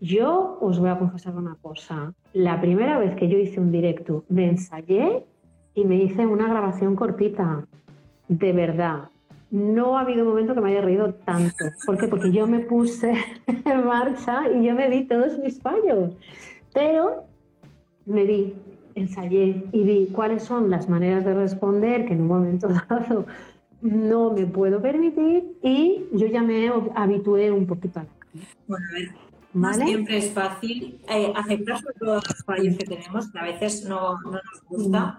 Yo 0.00 0.56
os 0.62 0.78
voy 0.78 0.88
a 0.88 0.98
confesar 0.98 1.36
una 1.36 1.56
cosa. 1.56 2.14
La 2.32 2.58
primera 2.58 2.98
vez 2.98 3.14
que 3.16 3.28
yo 3.28 3.36
hice 3.36 3.60
un 3.60 3.70
directo, 3.70 4.24
me 4.30 4.48
ensayé 4.48 5.26
y 5.74 5.84
me 5.84 5.96
hice 5.96 6.24
una 6.24 6.48
grabación 6.48 6.96
cortita. 6.96 7.66
De 8.28 8.54
verdad. 8.54 9.11
No 9.52 9.98
ha 9.98 10.00
habido 10.00 10.22
un 10.22 10.30
momento 10.30 10.54
que 10.54 10.62
me 10.62 10.70
haya 10.70 10.80
reído 10.80 11.12
tanto. 11.12 11.66
¿Por 11.84 11.98
qué? 11.98 12.08
Porque 12.08 12.32
yo 12.32 12.46
me 12.46 12.60
puse 12.60 13.12
en 13.46 13.86
marcha 13.86 14.50
y 14.50 14.64
yo 14.64 14.74
me 14.74 14.88
vi 14.88 15.04
todos 15.04 15.38
mis 15.38 15.60
fallos. 15.60 16.16
Pero 16.72 17.24
me 18.06 18.24
vi, 18.24 18.54
ensayé 18.94 19.62
y 19.70 19.82
vi 19.82 20.06
cuáles 20.06 20.42
son 20.42 20.70
las 20.70 20.88
maneras 20.88 21.24
de 21.26 21.34
responder 21.34 22.06
que 22.06 22.14
en 22.14 22.22
un 22.22 22.28
momento 22.28 22.68
dado 22.88 23.26
no 23.82 24.32
me 24.32 24.46
puedo 24.46 24.80
permitir 24.80 25.58
y 25.62 26.06
yo 26.12 26.26
ya 26.28 26.42
me 26.42 26.70
habitué 26.94 27.50
un 27.50 27.66
poquito 27.66 28.00
a 28.00 28.04
la 28.04 28.10
Bueno, 28.66 28.86
a 28.88 28.94
ver, 28.94 29.10
no 29.52 29.74
siempre 29.74 30.16
es 30.18 30.30
fácil 30.30 31.00
eh, 31.08 31.32
aceptar 31.36 31.78
sobre 31.80 31.94
todos 31.98 32.24
los 32.26 32.44
fallos 32.44 32.76
que 32.78 32.86
tenemos, 32.86 33.30
que 33.30 33.38
a 33.38 33.44
veces 33.44 33.84
no, 33.84 34.18
nos 34.22 34.62
gusta, 34.66 35.18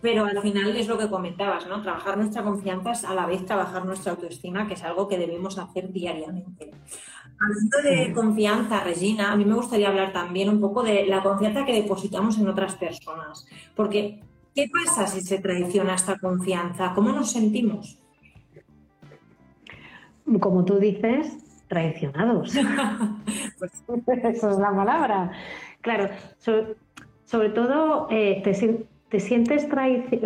pero 0.00 0.24
al 0.24 0.40
final 0.40 0.76
es 0.76 0.88
lo 0.88 0.98
que 0.98 1.08
comentabas, 1.08 1.66
¿no? 1.66 1.82
Trabajar 1.82 2.16
nuestra 2.16 2.42
confianza 2.42 2.92
es 2.92 3.04
a 3.04 3.14
la 3.14 3.26
vez 3.26 3.44
trabajar 3.44 3.84
nuestra 3.84 4.12
autoestima, 4.12 4.66
que 4.66 4.74
es 4.74 4.82
algo 4.82 5.08
que 5.08 5.18
debemos 5.18 5.58
hacer 5.58 5.92
diariamente. 5.92 6.70
Hablando 7.38 7.78
de 7.82 8.12
confianza, 8.12 8.84
Regina, 8.84 9.32
a 9.32 9.36
mí 9.36 9.44
me 9.44 9.54
gustaría 9.54 9.88
hablar 9.88 10.12
también 10.12 10.48
un 10.48 10.60
poco 10.60 10.82
de 10.82 11.06
la 11.06 11.22
confianza 11.22 11.64
que 11.64 11.74
depositamos 11.74 12.38
en 12.38 12.48
otras 12.48 12.76
personas, 12.76 13.46
porque 13.74 14.20
¿Qué 14.56 14.70
pasa 14.72 15.06
si 15.06 15.20
se 15.20 15.38
traiciona 15.38 15.94
esta 15.94 16.18
confianza? 16.18 16.94
¿Cómo 16.94 17.12
nos 17.12 17.30
sentimos? 17.30 17.98
Como 20.40 20.64
tú 20.64 20.78
dices, 20.78 21.36
traicionados. 21.68 22.54
pues, 23.58 23.84
eso 24.24 24.50
es 24.50 24.58
la 24.58 24.74
palabra. 24.74 25.30
Claro, 25.82 26.08
sobre, 26.38 27.50
todo 27.50 28.08
eh, 28.10 28.40
te, 28.42 28.86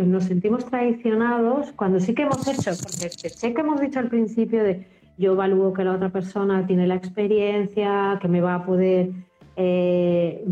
nos 0.05 0.25
sentimos 0.25 0.65
traicionados 0.67 1.73
cuando 1.73 2.01
sí 2.01 2.15
que 2.15 2.23
hemos 2.23 2.47
hecho, 2.47 2.71
porque 2.83 3.11
sé 3.11 3.55
que 3.55 3.61
hemos 3.61 3.81
dicho 3.81 3.99
al 3.99 4.09
principio 4.09 4.63
de 4.65 4.87
yo 5.19 5.33
evalúo 5.33 5.73
que 5.73 5.85
la 5.85 5.93
otra 5.93 6.09
persona 6.09 6.67
tiene 6.67 6.87
la 6.87 6.95
experiencia, 6.95 8.19
que 8.23 8.29
me 8.29 8.41
va 8.41 8.55
a 8.55 8.65
poder 8.65 9.11
eh, 9.57 10.45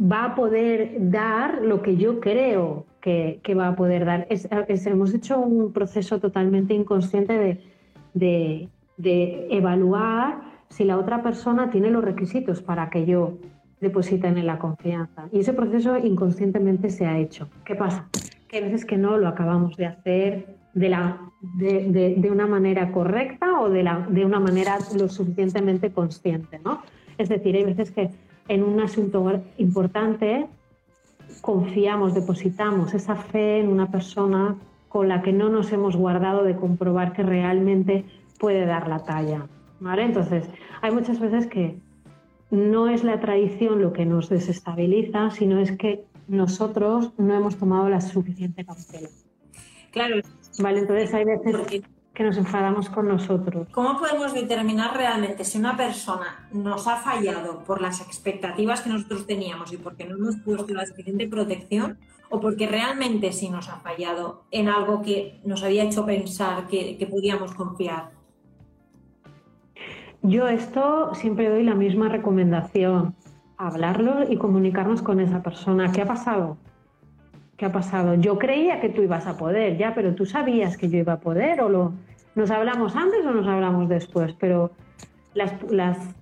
va 0.00 0.24
a 0.24 0.34
poder 0.34 1.10
dar 1.10 1.60
lo 1.62 1.82
que 1.82 1.96
yo 1.96 2.20
creo 2.20 2.86
que, 3.00 3.40
va 3.56 3.68
a 3.68 3.76
poder 3.76 4.04
dar. 4.04 4.26
hemos 4.30 5.14
hecho 5.14 5.38
un 5.38 5.72
proceso 5.72 6.20
totalmente 6.20 6.74
inconsciente 6.74 7.60
de, 8.14 8.68
evaluar 9.50 10.40
si 10.68 10.84
la 10.84 10.98
otra 10.98 11.22
persona 11.22 11.70
tiene 11.70 11.90
los 11.90 12.04
requisitos 12.04 12.62
para 12.62 12.90
que 12.90 13.06
yo 13.06 13.38
deposite 13.80 14.26
en 14.26 14.46
la 14.46 14.58
confianza. 14.58 15.28
Y 15.32 15.40
ese 15.40 15.52
proceso 15.52 15.96
inconscientemente 15.98 16.90
se 16.90 17.06
ha 17.06 17.18
hecho. 17.18 17.48
¿Qué 17.64 17.74
pasa? 17.74 18.08
Que 18.48 18.58
hay 18.58 18.64
veces 18.64 18.84
que 18.84 18.96
no 18.96 19.16
lo 19.16 19.28
acabamos 19.28 19.76
de 19.76 19.86
hacer 19.86 20.56
de, 20.74 20.88
la, 20.88 21.20
de, 21.40 22.28
una 22.30 22.46
manera 22.46 22.92
correcta 22.92 23.60
o 23.60 23.70
de, 23.70 23.82
la, 23.82 24.06
de 24.08 24.24
una 24.24 24.40
manera 24.40 24.78
lo 24.96 25.08
suficientemente 25.08 25.90
consciente. 25.92 26.60
¿no? 26.64 26.82
Es 27.18 27.28
decir, 27.28 27.56
hay 27.56 27.64
veces 27.64 27.90
que 27.90 28.10
en 28.48 28.62
un 28.62 28.80
asunto 28.80 29.42
importante 29.58 30.46
confiamos, 31.40 32.14
depositamos 32.14 32.94
esa 32.94 33.16
fe 33.16 33.60
en 33.60 33.68
una 33.68 33.90
persona 33.90 34.56
con 34.88 35.08
la 35.08 35.22
que 35.22 35.32
no 35.32 35.48
nos 35.48 35.72
hemos 35.72 35.96
guardado 35.96 36.42
de 36.42 36.56
comprobar 36.56 37.12
que 37.12 37.22
realmente 37.22 38.04
puede 38.38 38.66
dar 38.66 38.88
la 38.88 39.04
talla. 39.04 39.46
¿vale? 39.78 40.02
Entonces, 40.02 40.48
hay 40.82 40.90
muchas 40.92 41.20
veces 41.20 41.46
que 41.46 41.78
no 42.50 42.88
es 42.88 43.04
la 43.04 43.20
tradición 43.20 43.80
lo 43.80 43.92
que 43.92 44.04
nos 44.04 44.28
desestabiliza, 44.28 45.30
sino 45.30 45.60
es 45.60 45.72
que 45.72 46.04
nosotros 46.28 47.12
no 47.18 47.34
hemos 47.34 47.56
tomado 47.56 47.88
la 47.88 48.00
suficiente 48.00 48.64
cautela. 48.64 49.08
Claro. 49.90 50.16
Vale, 50.58 50.80
entonces 50.80 51.12
hay 51.14 51.24
veces 51.24 51.82
que 52.14 52.24
nos 52.24 52.36
enfadamos 52.36 52.90
con 52.90 53.08
nosotros. 53.08 53.68
¿Cómo 53.70 53.98
podemos 53.98 54.34
determinar 54.34 54.96
realmente 54.96 55.44
si 55.44 55.58
una 55.58 55.76
persona 55.76 56.48
nos 56.52 56.86
ha 56.86 56.96
fallado 56.96 57.64
por 57.64 57.80
las 57.80 58.00
expectativas 58.00 58.82
que 58.82 58.90
nosotros 58.90 59.26
teníamos 59.26 59.72
y 59.72 59.76
porque 59.76 60.04
no 60.04 60.16
hemos 60.16 60.36
puesto 60.36 60.74
la 60.74 60.86
suficiente 60.86 61.28
protección 61.28 61.98
o 62.28 62.40
porque 62.40 62.66
realmente 62.66 63.32
sí 63.32 63.48
nos 63.48 63.68
ha 63.68 63.76
fallado 63.76 64.44
en 64.50 64.68
algo 64.68 65.02
que 65.02 65.40
nos 65.44 65.62
había 65.62 65.84
hecho 65.84 66.04
pensar 66.04 66.66
que, 66.66 66.96
que 66.98 67.06
podíamos 67.06 67.54
confiar? 67.54 68.19
Yo 70.22 70.48
esto 70.48 71.14
siempre 71.14 71.48
doy 71.48 71.64
la 71.64 71.74
misma 71.74 72.08
recomendación, 72.08 73.14
hablarlo 73.56 74.30
y 74.30 74.36
comunicarnos 74.36 75.02
con 75.02 75.20
esa 75.20 75.42
persona. 75.42 75.92
¿Qué 75.92 76.02
ha 76.02 76.06
pasado? 76.06 76.58
¿Qué 77.56 77.66
ha 77.66 77.72
pasado? 77.72 78.14
Yo 78.14 78.38
creía 78.38 78.80
que 78.80 78.88
tú 78.88 79.02
ibas 79.02 79.26
a 79.26 79.36
poder, 79.36 79.76
ya, 79.76 79.94
pero 79.94 80.14
tú 80.14 80.26
sabías 80.26 80.76
que 80.76 80.88
yo 80.88 80.98
iba 80.98 81.14
a 81.14 81.20
poder 81.20 81.60
o 81.60 81.68
lo, 81.68 81.92
¿Nos 82.34 82.50
hablamos 82.50 82.94
antes 82.96 83.24
o 83.26 83.32
nos 83.32 83.46
hablamos 83.46 83.88
después? 83.88 84.34
Pero 84.38 84.70
las, 85.34 85.52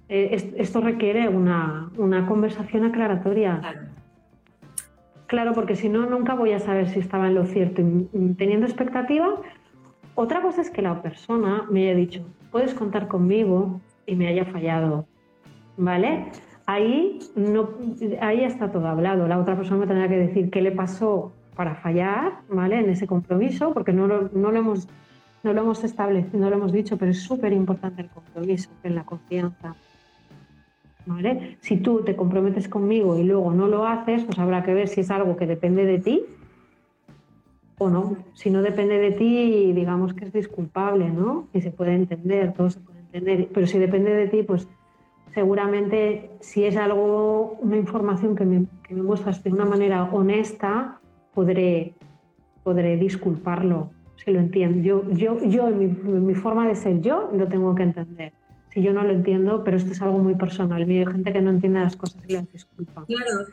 eh, 0.08 0.52
esto 0.56 0.80
requiere 0.80 1.28
una, 1.28 1.90
conversación 2.26 2.84
aclaratoria. 2.84 3.60
Claro. 5.26 5.52
porque 5.52 5.76
si 5.76 5.90
no, 5.90 6.06
nunca 6.06 6.34
voy 6.34 6.52
a 6.52 6.60
saber 6.60 6.88
si 6.88 7.00
estaba 7.00 7.28
en 7.28 7.34
lo 7.34 7.44
cierto. 7.44 7.82
teniendo 8.36 8.66
expectativa, 8.66 9.34
otra 10.14 10.40
cosa 10.40 10.62
es 10.62 10.70
que 10.70 10.80
la 10.80 11.02
persona 11.02 11.66
me 11.70 11.82
haya 11.82 11.94
dicho, 11.94 12.24
puedes 12.50 12.72
contar 12.72 13.08
conmigo 13.08 13.80
y 14.08 14.16
me 14.16 14.26
haya 14.26 14.44
fallado. 14.46 15.06
¿Vale? 15.76 16.32
Ahí, 16.66 17.18
ahí 18.20 18.44
está 18.44 18.72
todo 18.72 18.88
hablado. 18.88 19.28
La 19.28 19.38
otra 19.38 19.56
persona 19.56 19.80
me 19.80 19.86
tendrá 19.86 20.08
que 20.08 20.18
decir 20.18 20.50
qué 20.50 20.60
le 20.60 20.72
pasó 20.72 21.32
para 21.54 21.76
fallar, 21.76 22.40
¿vale? 22.48 22.80
En 22.80 22.90
ese 22.90 23.06
compromiso, 23.06 23.72
porque 23.72 23.92
no 23.92 24.06
lo, 24.06 24.30
no 24.32 24.50
lo 24.50 24.58
hemos 24.58 24.88
no 25.42 25.52
lo 25.52 25.62
hemos 25.62 25.84
establecido, 25.84 26.38
no 26.40 26.50
lo 26.50 26.56
hemos 26.56 26.72
dicho, 26.72 26.96
pero 26.96 27.12
es 27.12 27.22
súper 27.22 27.52
importante 27.52 28.02
el 28.02 28.08
compromiso, 28.08 28.70
en 28.82 28.96
la 28.96 29.04
confianza. 29.04 29.76
¿Vale? 31.06 31.56
Si 31.60 31.78
tú 31.78 32.02
te 32.04 32.16
comprometes 32.16 32.68
conmigo 32.68 33.16
y 33.16 33.22
luego 33.22 33.52
no 33.54 33.66
lo 33.66 33.86
haces, 33.86 34.24
pues 34.24 34.38
habrá 34.38 34.62
que 34.62 34.74
ver 34.74 34.88
si 34.88 35.00
es 35.00 35.10
algo 35.10 35.36
que 35.36 35.46
depende 35.46 35.86
de 35.86 36.00
ti 36.00 36.24
o 37.78 37.88
no. 37.88 38.16
Si 38.34 38.50
no 38.50 38.62
depende 38.62 38.98
de 38.98 39.12
ti, 39.12 39.72
digamos 39.72 40.12
que 40.12 40.26
es 40.26 40.32
disculpable, 40.32 41.08
¿no? 41.08 41.48
Y 41.54 41.62
se 41.62 41.70
puede 41.70 41.94
entender, 41.94 42.52
todo 42.52 42.68
se 42.68 42.80
puede 42.80 42.97
Pero 43.12 43.66
si 43.66 43.78
depende 43.78 44.14
de 44.14 44.28
ti, 44.28 44.42
pues 44.42 44.68
seguramente 45.34 46.30
si 46.40 46.64
es 46.64 46.76
algo, 46.76 47.58
una 47.60 47.76
información 47.76 48.34
que 48.34 48.44
me, 48.44 48.66
que 48.82 48.94
me 48.94 49.02
muestras 49.02 49.42
de 49.42 49.52
una 49.52 49.64
manera 49.64 50.04
honesta, 50.04 51.00
podré, 51.34 51.94
podré 52.64 52.96
disculparlo 52.96 53.90
si 54.16 54.32
lo 54.32 54.40
entiendo. 54.40 54.82
Yo, 54.82 55.10
yo, 55.12 55.38
yo 55.44 55.68
en 55.68 56.26
mi, 56.26 56.34
forma 56.34 56.66
de 56.66 56.74
ser 56.74 57.00
yo, 57.00 57.30
lo 57.32 57.46
tengo 57.48 57.74
que 57.74 57.84
entender. 57.84 58.32
Si 58.70 58.82
yo 58.82 58.92
no 58.92 59.02
lo 59.02 59.12
entiendo, 59.12 59.64
pero 59.64 59.76
esto 59.76 59.92
es 59.92 60.02
algo 60.02 60.18
muy 60.18 60.34
personal. 60.34 60.82
Hay 60.82 61.06
gente 61.06 61.32
que 61.32 61.40
no 61.40 61.50
entiende 61.50 61.80
las 61.80 61.96
cosas 61.96 62.22
y 62.26 62.34
las 62.34 62.52
disculpa. 62.52 63.04
Claro, 63.06 63.46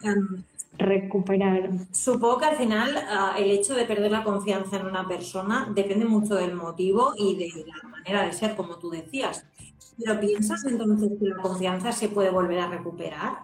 recuperar. 0.78 1.70
Supongo 1.92 2.40
que 2.40 2.46
al 2.46 2.56
final 2.56 2.96
ah, 3.10 3.36
el 3.38 3.52
hecho 3.52 3.74
de 3.74 3.86
perder 3.86 4.12
la 4.12 4.24
confianza 4.24 4.78
en 4.78 4.86
una 4.86 5.08
persona 5.08 5.72
depende 5.74 6.06
mucho 6.06 6.36
del 6.36 6.56
motivo 6.56 7.14
y 7.18 7.36
de 7.36 7.66
la 7.66 7.90
manera 7.90 8.26
de 8.26 8.34
ser, 8.34 8.56
como 8.56 8.78
tú 8.78 8.90
decías. 8.90 9.46
Pero 9.98 10.20
¿piensas 10.20 10.66
entonces 10.66 11.12
que 11.20 11.26
la 11.26 11.38
confianza 11.38 11.92
se 11.92 12.10
puede 12.10 12.30
volver 12.30 12.60
a 12.60 12.68
recuperar? 12.68 13.38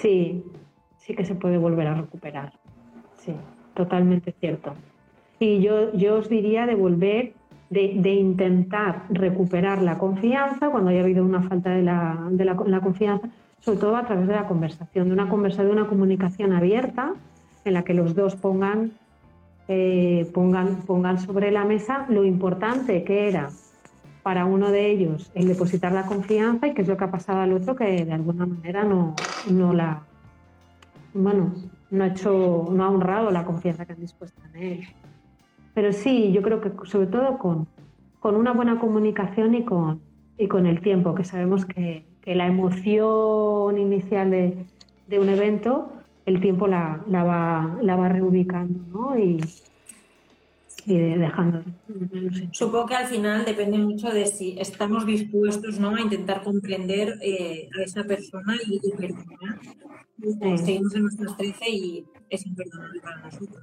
Sí, 0.00 0.44
sí 0.98 1.14
que 1.14 1.24
se 1.24 1.34
puede 1.34 1.58
volver 1.58 1.86
a 1.86 1.94
recuperar. 1.94 2.52
Sí 3.16 3.34
totalmente 3.74 4.34
cierto. 4.40 4.74
Y 5.38 5.60
yo, 5.62 5.92
yo 5.94 6.18
os 6.18 6.28
diría 6.28 6.66
de 6.66 6.74
volver, 6.74 7.32
de, 7.70 8.14
intentar 8.14 9.04
recuperar 9.08 9.80
la 9.80 9.96
confianza 9.96 10.68
cuando 10.70 10.90
haya 10.90 11.00
habido 11.00 11.24
una 11.24 11.42
falta 11.42 11.70
de, 11.70 11.82
la, 11.82 12.28
de 12.30 12.44
la, 12.44 12.80
confianza, 12.80 13.28
sobre 13.60 13.78
todo 13.78 13.96
a 13.96 14.06
través 14.06 14.26
de 14.26 14.34
la 14.34 14.46
conversación, 14.46 15.08
de 15.08 15.14
una 15.14 15.28
conversación, 15.28 15.68
de 15.68 15.72
una 15.72 15.88
comunicación 15.88 16.52
abierta 16.52 17.14
en 17.64 17.74
la 17.74 17.82
que 17.82 17.94
los 17.94 18.14
dos 18.14 18.36
pongan, 18.36 18.92
eh, 19.68 20.30
pongan, 20.32 20.82
pongan 20.86 21.18
sobre 21.18 21.50
la 21.50 21.64
mesa 21.64 22.06
lo 22.08 22.24
importante 22.24 23.04
que 23.04 23.28
era 23.28 23.50
para 24.22 24.44
uno 24.44 24.70
de 24.70 24.90
ellos 24.90 25.30
el 25.34 25.48
depositar 25.48 25.92
la 25.92 26.04
confianza 26.04 26.66
y 26.66 26.74
qué 26.74 26.82
es 26.82 26.88
lo 26.88 26.96
que 26.96 27.04
ha 27.04 27.10
pasado 27.10 27.40
al 27.40 27.52
otro 27.52 27.74
que 27.74 28.04
de 28.04 28.12
alguna 28.12 28.46
manera 28.46 28.84
no, 28.84 29.14
no 29.50 29.72
la 29.72 30.02
bueno, 31.14 31.52
no 31.90 32.04
ha 32.04 32.08
hecho, 32.08 32.68
no 32.70 32.84
ha 32.84 32.90
honrado 32.90 33.30
la 33.30 33.44
confianza 33.44 33.84
que 33.84 33.92
han 33.92 34.00
dispuesto 34.00 34.40
en 34.52 34.62
él. 34.62 34.80
Pero 35.74 35.92
sí, 35.92 36.32
yo 36.32 36.42
creo 36.42 36.60
que 36.60 36.72
sobre 36.84 37.06
todo 37.06 37.38
con, 37.38 37.66
con 38.20 38.36
una 38.36 38.52
buena 38.52 38.78
comunicación 38.78 39.54
y 39.54 39.64
con, 39.64 40.00
y 40.38 40.46
con 40.46 40.66
el 40.66 40.80
tiempo, 40.80 41.14
que 41.14 41.24
sabemos 41.24 41.64
que, 41.64 42.06
que 42.22 42.34
la 42.34 42.46
emoción 42.46 43.78
inicial 43.78 44.30
de, 44.30 44.56
de, 45.08 45.18
un 45.18 45.28
evento, 45.28 45.92
el 46.26 46.40
tiempo 46.40 46.66
la, 46.66 47.02
la, 47.08 47.24
va, 47.24 47.78
la 47.82 47.96
va 47.96 48.08
reubicando 48.08 48.80
¿no? 48.92 49.18
y, 49.18 49.40
y 50.86 50.98
dejando. 50.98 51.62
Supongo 52.52 52.86
que 52.86 52.96
al 52.96 53.06
final 53.06 53.44
depende 53.44 53.78
mucho 53.78 54.10
de 54.10 54.26
si 54.26 54.58
estamos 54.58 55.06
dispuestos 55.06 55.78
¿no? 55.78 55.96
a 55.96 56.00
intentar 56.00 56.42
comprender 56.42 57.14
eh, 57.22 57.68
a 57.78 57.82
esa 57.82 58.04
persona 58.04 58.56
y, 58.66 58.80
y 58.82 58.90
perdonar 58.92 59.58
seguimos 60.58 60.94
en 60.94 61.02
nuestros 61.02 61.36
13 61.36 61.70
y 61.70 62.04
es 62.28 62.46
imperdonable 62.46 63.00
para 63.00 63.16
nosotros. 63.22 63.62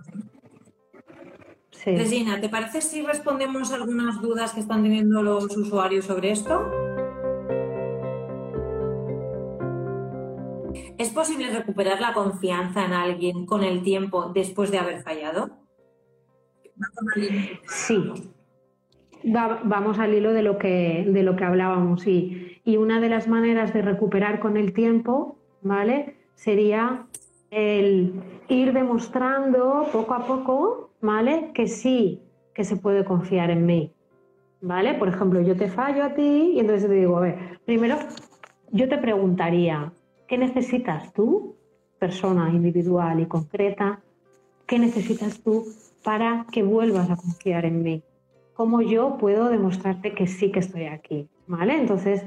Regina, 1.85 2.41
¿te 2.41 2.49
parece 2.49 2.81
si 2.81 3.01
respondemos 3.01 3.71
algunas 3.71 4.21
dudas 4.21 4.51
que 4.53 4.59
están 4.59 4.83
teniendo 4.83 5.21
los 5.21 5.55
usuarios 5.55 6.05
sobre 6.05 6.31
esto? 6.31 6.86
¿Es 10.97 11.09
posible 11.09 11.49
recuperar 11.51 12.01
la 12.01 12.13
confianza 12.13 12.85
en 12.85 12.93
alguien 12.93 13.45
con 13.45 13.63
el 13.63 13.83
tiempo 13.83 14.31
después 14.33 14.71
de 14.71 14.79
haber 14.79 15.01
fallado? 15.03 15.49
Sí. 17.67 18.11
vamos 19.23 19.99
al 19.99 20.13
hilo 20.13 20.33
de 20.33 20.43
lo 20.43 20.57
que, 20.57 21.05
de 21.07 21.23
lo 21.23 21.35
que 21.35 21.43
hablábamos, 21.43 22.01
sí. 22.01 22.61
Y 22.63 22.77
una 22.77 22.99
de 22.99 23.09
las 23.09 23.27
maneras 23.27 23.73
de 23.73 23.81
recuperar 23.81 24.39
con 24.39 24.57
el 24.57 24.73
tiempo, 24.73 25.37
¿vale? 25.61 26.17
sería 26.37 27.05
el 27.49 28.13
ir 28.47 28.71
demostrando 28.71 29.87
poco 29.91 30.13
a 30.13 30.25
poco, 30.25 30.91
¿vale? 31.01 31.51
Que 31.53 31.67
sí, 31.67 32.21
que 32.53 32.63
se 32.63 32.77
puede 32.77 33.03
confiar 33.03 33.49
en 33.49 33.65
mí, 33.65 33.91
¿vale? 34.61 34.93
Por 34.93 35.09
ejemplo, 35.09 35.41
yo 35.41 35.55
te 35.57 35.67
fallo 35.67 36.03
a 36.03 36.13
ti 36.13 36.51
y 36.53 36.59
entonces 36.59 36.87
te 36.87 36.95
digo, 36.95 37.17
a 37.17 37.21
ver, 37.21 37.59
primero 37.65 37.97
yo 38.71 38.87
te 38.87 38.97
preguntaría, 38.97 39.91
¿qué 40.27 40.37
necesitas 40.37 41.13
tú, 41.13 41.55
persona 41.99 42.49
individual 42.49 43.19
y 43.19 43.25
concreta? 43.25 44.01
¿Qué 44.65 44.79
necesitas 44.79 45.41
tú 45.41 45.65
para 46.03 46.45
que 46.51 46.63
vuelvas 46.63 47.09
a 47.09 47.15
confiar 47.15 47.65
en 47.65 47.83
mí? 47.83 48.03
¿Cómo 48.53 48.81
yo 48.81 49.17
puedo 49.17 49.49
demostrarte 49.49 50.13
que 50.13 50.27
sí 50.27 50.51
que 50.51 50.59
estoy 50.59 50.85
aquí? 50.85 51.27
¿Vale? 51.47 51.77
Entonces, 51.77 52.25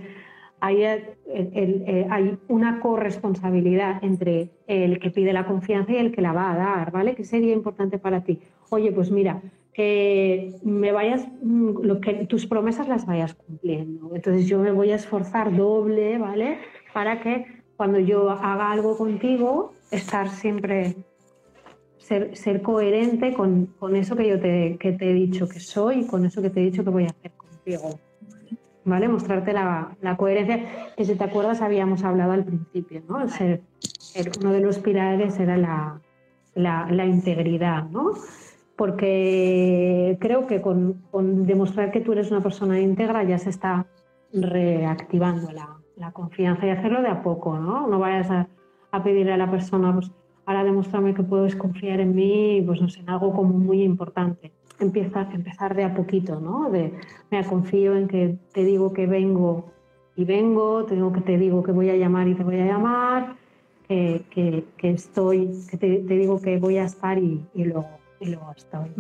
eh, 0.68 2.06
hay, 2.10 2.38
una 2.48 2.80
corresponsabilidad 2.80 4.02
entre 4.04 4.50
el 4.66 4.98
que 4.98 5.10
pide 5.10 5.32
la 5.32 5.46
confianza 5.46 5.92
y 5.92 5.96
el 5.96 6.12
que 6.12 6.20
la 6.20 6.32
va 6.32 6.52
a 6.52 6.56
dar, 6.56 6.92
¿vale? 6.92 7.14
¿Qué 7.14 7.24
sería 7.24 7.52
importante 7.52 7.98
para 7.98 8.22
ti? 8.22 8.40
Oye, 8.68 8.92
pues 8.92 9.10
mira, 9.10 9.40
que 9.72 10.54
me 10.62 10.92
vayas, 10.92 11.26
mm, 11.42 11.82
lo 11.82 12.00
que 12.00 12.26
tus 12.26 12.46
promesas 12.46 12.88
las 12.88 13.06
vayas 13.06 13.34
cumpliendo. 13.34 14.14
Entonces 14.14 14.46
yo 14.46 14.58
me 14.58 14.72
voy 14.72 14.92
a 14.92 14.96
esforzar 14.96 15.56
doble, 15.56 16.18
¿vale? 16.18 16.58
Para 16.92 17.20
que 17.20 17.46
cuando 17.80 17.98
yo 17.98 18.28
haga 18.28 18.72
algo 18.72 18.94
contigo, 18.94 19.72
estar 19.90 20.28
siempre, 20.28 20.96
ser, 21.96 22.60
coherente 22.60 23.32
con, 23.32 23.72
con, 23.78 23.96
eso 23.96 24.14
que 24.16 24.28
yo 24.28 24.38
te, 24.38 24.76
que 24.78 24.92
te 24.92 25.10
he 25.10 25.14
dicho 25.14 25.48
que 25.48 25.60
soy 25.60 26.00
y 26.00 26.06
con 26.06 26.26
eso 26.26 26.42
que 26.42 26.50
te 26.50 26.60
he 26.60 26.64
dicho 26.64 26.84
que 26.84 26.90
voy 26.90 27.04
a 27.04 27.06
hacer 27.06 27.30
contigo. 27.30 27.98
¿vale? 28.84 29.08
Mostrarte 29.08 29.54
la, 29.54 29.96
coherencia, 30.18 30.92
que 30.94 31.06
si 31.06 31.14
te 31.14 31.24
acuerdas 31.24 31.62
habíamos 31.62 32.04
hablado 32.04 32.32
al 32.32 32.44
principio, 32.44 33.02
¿no? 33.08 33.26
ser, 33.30 33.62
uno 34.42 34.52
de 34.52 34.60
los 34.60 34.78
pilares 34.78 35.40
era 35.40 35.56
la, 35.56 36.02
la, 36.54 37.06
integridad, 37.06 37.84
¿no? 37.84 38.12
Porque 38.76 40.18
creo 40.20 40.46
que 40.46 40.60
con, 40.60 41.00
demostrar 41.46 41.90
que 41.92 42.02
tú 42.02 42.12
eres 42.12 42.30
una 42.30 42.42
persona 42.42 42.78
íntegra 42.78 43.22
ya 43.22 43.38
se 43.38 43.48
está 43.48 43.86
reactivando 44.34 45.50
la, 45.50 45.79
la 46.00 46.10
confianza 46.10 46.66
y 46.66 46.70
hacerlo 46.70 47.02
de 47.02 47.08
a 47.08 47.22
poco, 47.22 47.56
¿no? 47.58 47.86
No 47.86 47.98
vayas 48.00 48.30
a, 48.30 48.48
a 48.90 49.02
pedirle 49.02 49.32
a 49.32 49.36
la 49.36 49.50
persona, 49.50 49.92
pues 49.94 50.10
ahora 50.46 50.64
demuéstrame 50.64 51.14
que 51.14 51.22
puedes 51.22 51.54
confiar 51.54 52.00
en 52.00 52.14
mí, 52.14 52.62
pues 52.66 52.80
no 52.80 52.88
sé, 52.88 53.00
en 53.00 53.10
algo 53.10 53.32
como 53.32 53.52
muy 53.52 53.82
importante 53.82 54.52
empieza, 54.80 55.28
empezar 55.32 55.74
de 55.76 55.84
a 55.84 55.94
poquito, 55.94 56.40
¿no? 56.40 56.70
De, 56.70 56.92
me 57.30 57.44
confío 57.44 57.96
en 57.96 58.08
que 58.08 58.36
te 58.52 58.64
digo 58.64 58.92
que 58.92 59.06
vengo 59.06 59.70
y 60.16 60.24
vengo, 60.24 60.84
te 60.84 60.94
digo 60.94 61.12
que 61.12 61.20
te 61.20 61.38
digo 61.38 61.62
que 61.62 61.72
voy 61.72 61.90
a 61.90 61.96
llamar 61.96 62.28
y 62.28 62.34
te 62.34 62.42
voy 62.42 62.58
a 62.58 62.66
llamar, 62.66 63.36
que, 63.86 64.24
que, 64.30 64.90
estoy, 64.90 65.50
que 65.70 65.76
te, 65.76 65.88
digo 66.00 66.40
que 66.40 66.58
voy 66.58 66.78
a 66.78 66.84
estar 66.84 67.18
y, 67.18 67.44
y, 67.54 67.64
luego, 67.64 67.88
y 68.20 68.26
luego 68.26 68.52
estoy. 68.56 68.90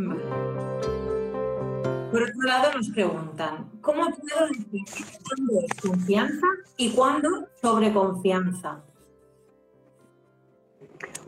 Por 2.10 2.22
otro 2.22 2.42
lado 2.42 2.72
nos 2.74 2.88
preguntan, 2.88 3.70
¿cómo 3.80 4.02
puedo 4.06 4.48
decir 4.48 5.06
cuándo 5.22 5.60
es 5.64 5.80
confianza 5.80 6.46
y 6.76 6.90
cuándo 6.90 7.28
sobreconfianza? 7.60 8.82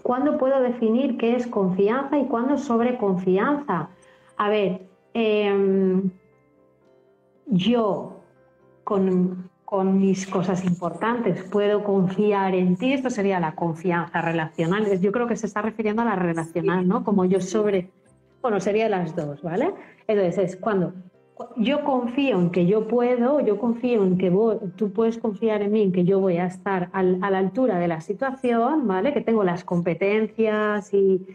¿Cuándo 0.03 0.39
puedo 0.39 0.61
definir 0.61 1.17
qué 1.19 1.37
es 1.37 1.47
confianza 1.47 2.19
y 2.19 2.27
cuándo 2.27 2.59
sobreconfianza? 2.59 3.91
A 4.37 4.49
ver, 4.49 4.89
em, 5.15 6.11
yo 7.47 8.21
con, 8.83 9.51
mis 9.85 10.27
cosas 10.27 10.65
importantes 10.65 11.45
puedo 11.45 11.83
confiar 11.83 12.55
en 12.55 12.77
ti, 12.77 12.93
esto 12.93 13.09
sería 13.09 13.41
la 13.41 13.55
confianza 13.55 14.21
relacional. 14.21 15.01
Yo 15.01 15.13
creo 15.13 15.27
que 15.27 15.37
se 15.37 15.47
está 15.47 15.63
refiriendo 15.63 16.03
a 16.03 16.07
la 16.07 16.17
relacional, 16.17 16.87
¿no? 16.87 17.05
Como 17.05 17.25
yo 17.25 17.41
sobre, 17.41 17.91
bueno, 18.43 18.61
sería 18.61 18.89
las 18.89 19.15
dos, 19.15 19.41
¿vale? 19.43 19.73
Entonces 20.07 20.39
es 20.39 20.57
cuando 20.57 20.93
yo 21.57 21.85
confío 21.85 22.39
en 22.39 22.51
que 22.51 22.67
yo 22.67 22.87
puedo, 22.87 23.41
yo 23.41 23.59
confío 23.59 24.03
en 24.05 24.19
que 24.19 24.31
tú 24.77 24.93
puedes 24.93 25.19
confiar 25.19 25.63
en 25.63 25.73
mí, 25.73 25.83
en 25.83 25.93
que 25.93 26.05
yo 26.05 26.21
voy 26.21 26.37
a 26.37 26.47
estar 26.47 26.91
a 26.93 27.03
la 27.03 27.39
altura 27.39 27.79
de 27.79 27.89
la 27.89 28.01
situación, 28.01 28.87
¿vale? 28.87 29.13
Que 29.13 29.21
tengo 29.21 29.45
las 29.45 29.65
competencias 29.65 30.93
y, 30.93 31.27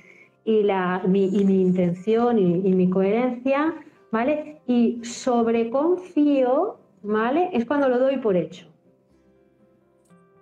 mi 0.45 1.61
intención 1.61 2.39
y, 2.39 2.73
mi 2.73 2.89
coherencia, 2.89 3.73
¿vale? 4.11 4.61
Y 4.67 5.03
sobreconfío, 5.03 6.77
¿vale? 7.03 7.49
Es 7.53 7.65
cuando 7.65 7.89
lo 7.89 7.99
doy 7.99 8.17
por 8.17 8.35
hecho. 8.37 8.67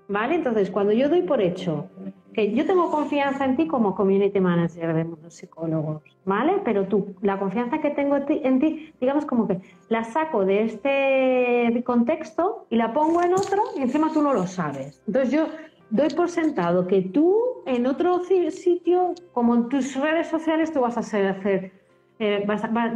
¿Vale? 0.08 0.36
Entonces, 0.36 0.70
cuando 0.70 0.94
yo 0.94 1.10
doy 1.10 1.24
por 1.24 1.42
hecho 1.42 1.90
que 2.36 2.54
yo 2.54 2.66
tengo 2.66 2.92
confianza 2.92 3.46
en 3.46 3.56
ti 3.56 3.66
como 3.66 3.96
community 3.96 4.42
manager 4.42 4.94
de 4.94 5.06
los 5.06 5.34
psicólogos, 5.34 6.04
¿vale? 6.26 6.62
Pero 6.66 6.86
tú, 6.86 7.16
la 7.22 7.40
confianza 7.40 7.80
que 7.80 7.92
tengo 7.92 8.18
en 8.28 8.60
ti, 8.60 8.94
digamos 9.00 9.26
como 9.26 9.48
que 9.48 9.62
la 9.88 10.04
saco 10.04 10.44
de 10.44 10.64
este 10.64 11.84
contexto 11.86 12.68
y 12.70 12.76
la 12.76 12.94
pongo 12.94 13.24
en 13.24 13.34
otro 13.34 13.64
y 13.78 13.84
encima 13.84 14.12
tú 14.14 14.22
no 14.22 14.34
lo 14.34 14.48
sabes. 14.48 15.02
Entonces 15.08 15.32
yo 15.32 15.48
doy 15.90 16.10
por 16.10 16.30
sentado 16.30 16.88
que 16.88 17.04
tú 17.04 17.34
en 17.66 17.88
otro 17.88 18.22
sitio, 18.50 19.14
como 19.32 19.56
en 19.56 19.70
tus 19.70 19.96
redes 19.96 20.28
sociales, 20.28 20.74
tú 20.74 20.82
vas 20.82 20.98
a 20.98 21.04
ser, 21.04 21.28
hacer, 21.28 21.72
eh, 22.20 22.46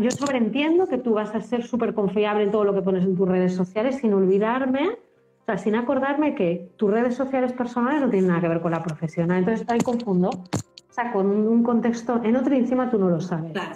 yo 0.01 0.11
sobreentiendo 0.11 0.87
que 0.87 0.97
tú 0.97 1.13
vas 1.13 1.33
a 1.33 1.39
ser 1.39 1.63
súper 1.63 1.93
confiable 1.93 2.43
en 2.43 2.51
todo 2.51 2.65
lo 2.65 2.73
que 2.73 2.81
pones 2.81 3.05
en 3.05 3.15
tus 3.15 3.27
redes 3.27 3.55
sociales 3.55 3.99
sin 4.01 4.13
olvidarme 4.13 4.97
sin 5.57 5.75
acordarme 5.75 6.35
que 6.35 6.71
tus 6.77 6.91
redes 6.91 7.15
sociales 7.15 7.53
personales 7.53 8.01
no 8.01 8.09
tienen 8.09 8.29
nada 8.29 8.41
que 8.41 8.47
ver 8.47 8.61
con 8.61 8.71
la 8.71 8.83
profesional. 8.83 9.39
Entonces 9.39 9.67
ahí 9.69 9.79
confundo. 9.79 10.29
O 10.29 10.93
sea, 10.93 11.11
con 11.11 11.27
un 11.27 11.63
contexto, 11.63 12.21
en 12.23 12.35
otro 12.35 12.55
encima 12.55 12.89
tú 12.89 12.97
no 12.97 13.09
lo 13.09 13.21
sabes. 13.21 13.51
Claro. 13.53 13.75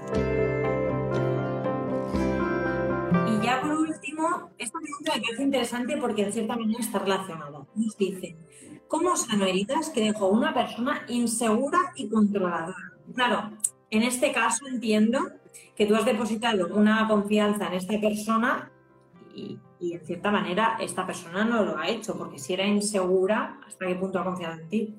Y 3.30 3.46
ya 3.46 3.62
por 3.62 3.72
último, 3.72 4.50
esta 4.58 4.80
pregunta 4.80 5.14
me 5.16 5.22
parece 5.22 5.44
interesante 5.44 5.98
porque 5.98 6.24
en 6.24 6.34
cierta 6.34 6.56
manera 6.56 6.80
está 6.80 7.00
relacionada. 7.00 7.66
Nos 7.76 7.98
dice, 7.98 8.36
¿cómo 8.88 9.16
sano 9.16 9.46
heridas 9.46 9.90
que 9.90 10.02
dejó 10.02 10.28
una 10.28 10.54
persona 10.54 11.02
insegura 11.08 11.80
y 11.96 12.10
controladora? 12.10 12.94
Claro, 13.14 13.52
en 13.90 14.04
este 14.04 14.32
caso 14.32 14.68
entiendo 14.68 15.20
que 15.76 15.86
tú 15.86 15.96
has 15.96 16.06
depositado 16.06 16.76
una 16.76 17.08
confianza 17.08 17.68
en 17.68 17.74
esta 17.74 18.00
persona 18.00 18.72
y, 19.36 19.60
y 19.84 19.94
en 19.94 20.00
cierta 20.00 20.32
manera 20.32 20.78
esta 20.80 21.06
persona 21.06 21.44
no 21.44 21.62
lo 21.64 21.78
ha 21.78 21.90
hecho, 21.90 22.18
porque 22.18 22.40
si 22.40 22.54
era 22.54 22.66
insegura, 22.66 23.60
¿hasta 23.68 23.86
qué 23.86 23.96
punto 23.96 24.18
ha 24.18 24.24
confiado 24.24 24.62
en 24.62 24.70
ti? 24.70 24.96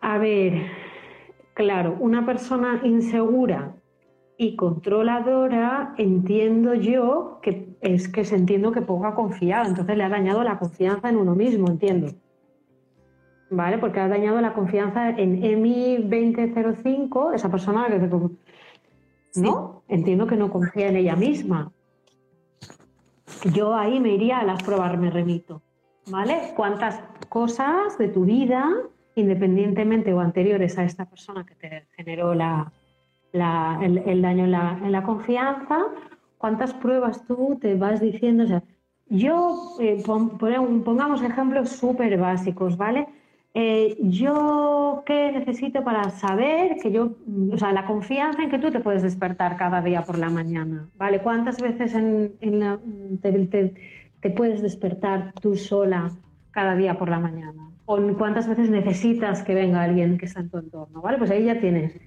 A 0.00 0.18
ver, 0.18 0.66
claro, 1.54 1.96
una 2.00 2.26
persona 2.26 2.80
insegura 2.82 3.76
y 4.36 4.56
controladora, 4.56 5.94
entiendo 5.98 6.74
yo 6.74 7.38
que 7.42 7.76
es 7.80 8.08
que 8.08 8.24
se 8.24 8.34
entiendo 8.34 8.72
que 8.72 8.82
poco 8.82 9.06
ha 9.06 9.14
confiado, 9.14 9.68
entonces 9.68 9.96
le 9.96 10.02
ha 10.02 10.08
dañado 10.08 10.42
la 10.42 10.58
confianza 10.58 11.08
en 11.08 11.16
uno 11.16 11.36
mismo, 11.36 11.68
entiendo. 11.68 12.08
¿Vale? 13.50 13.78
Porque 13.78 14.00
ha 14.00 14.08
dañado 14.08 14.40
la 14.40 14.52
confianza 14.52 15.10
en 15.10 15.44
EMI 15.44 16.08
2005, 16.08 17.34
esa 17.34 17.50
persona 17.50 17.86
que 17.86 18.08
¿no? 19.36 19.82
Entiendo 19.88 20.26
que 20.26 20.36
no 20.36 20.50
confía 20.50 20.88
en 20.88 20.96
ella 20.96 21.16
misma. 21.16 21.72
Yo 23.52 23.74
ahí 23.74 23.98
me 24.00 24.10
iría 24.10 24.38
a 24.38 24.44
las 24.44 24.62
pruebas, 24.62 24.98
me 24.98 25.10
remito, 25.10 25.62
¿vale? 26.06 26.52
¿Cuántas 26.54 27.00
cosas 27.28 27.98
de 27.98 28.08
tu 28.08 28.24
vida, 28.24 28.70
independientemente 29.14 30.12
o 30.12 30.20
anteriores 30.20 30.78
a 30.78 30.84
esta 30.84 31.06
persona 31.06 31.44
que 31.44 31.54
te 31.54 31.86
generó 31.96 32.34
la, 32.34 32.72
el, 33.32 34.22
daño 34.22 34.44
en 34.44 34.52
la, 34.52 34.78
en 34.82 34.92
la, 34.92 35.02
confianza, 35.02 35.78
cuántas 36.38 36.74
pruebas 36.74 37.24
tú 37.26 37.58
te 37.60 37.74
vas 37.74 38.00
diciendo? 38.00 38.44
O 38.44 38.46
sea, 38.46 38.62
yo, 39.08 39.76
eh, 39.80 40.02
pongamos 40.06 41.22
ejemplos 41.22 41.70
súper 41.70 42.18
básicos, 42.18 42.76
¿vale? 42.76 43.08
Eh, 43.54 43.98
yo 44.00 45.02
qué 45.04 45.30
necesito 45.30 45.84
para 45.84 46.08
saber 46.08 46.76
que 46.82 46.90
yo, 46.90 47.16
o 47.52 47.58
sea, 47.58 47.72
la 47.72 47.84
confianza 47.84 48.42
en 48.42 48.50
que 48.50 48.58
tú 48.58 48.70
te 48.70 48.80
puedes 48.80 49.02
despertar 49.02 49.58
cada 49.58 49.82
día 49.82 50.02
por 50.02 50.16
la 50.16 50.30
mañana, 50.30 50.88
¿vale? 50.96 51.20
¿Cuántas 51.20 51.60
veces 51.60 51.94
en, 51.94 52.32
te, 53.20 54.30
puedes 54.30 54.62
despertar 54.62 55.34
tú 55.38 55.54
sola 55.54 56.12
cada 56.50 56.76
día 56.76 56.98
por 56.98 57.10
la 57.10 57.18
mañana? 57.18 57.68
¿O 57.84 57.98
cuántas 58.16 58.48
veces 58.48 58.70
necesitas 58.70 59.42
que 59.42 59.54
venga 59.54 59.82
alguien 59.82 60.16
que 60.16 60.24
está 60.24 60.40
en 60.40 60.48
tu 60.48 60.56
entorno, 60.56 61.02
¿vale? 61.02 61.18
Pues 61.18 61.30
ahí 61.30 61.44
ya 61.44 61.60
tienes 61.60 62.00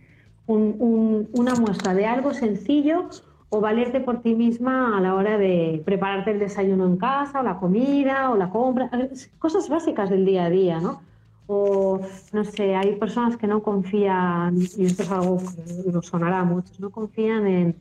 una 0.48 1.56
muestra 1.56 1.94
de 1.94 2.08
algo 2.08 2.34
sencillo 2.34 3.10
o 3.50 3.62
valerte 3.62 4.00
por 4.00 4.22
ti 4.24 4.34
misma 4.34 4.98
a 4.98 5.02
la 5.02 5.14
hora 5.14 5.38
de 5.38 5.82
prepararte 5.86 6.32
el 6.32 6.40
desayuno 6.40 6.86
en 6.88 6.98
casa, 6.98 7.42
o 7.42 7.44
la 7.44 7.58
comida, 7.58 8.32
o 8.32 8.36
la 8.36 8.50
compra, 8.50 8.90
cosas 9.38 9.70
básicas 9.70 10.10
del 10.10 10.26
día 10.26 10.46
a 10.46 10.50
día, 10.50 10.80
¿no? 10.80 11.02
O 11.48 12.00
no 12.34 12.44
sé, 12.44 12.76
hay 12.76 12.96
personas 12.96 13.38
que 13.38 13.48
no 13.48 13.62
confían, 13.62 14.58
y 14.78 14.86
esto 14.86 15.04
es 15.04 15.12
algo 15.12 15.38
que 15.38 15.92
nos 15.92 16.08
sonará 16.08 16.40
a 16.40 16.44
muchos, 16.46 16.80
no 16.80 16.90
confían 16.90 17.48
en, 17.48 17.76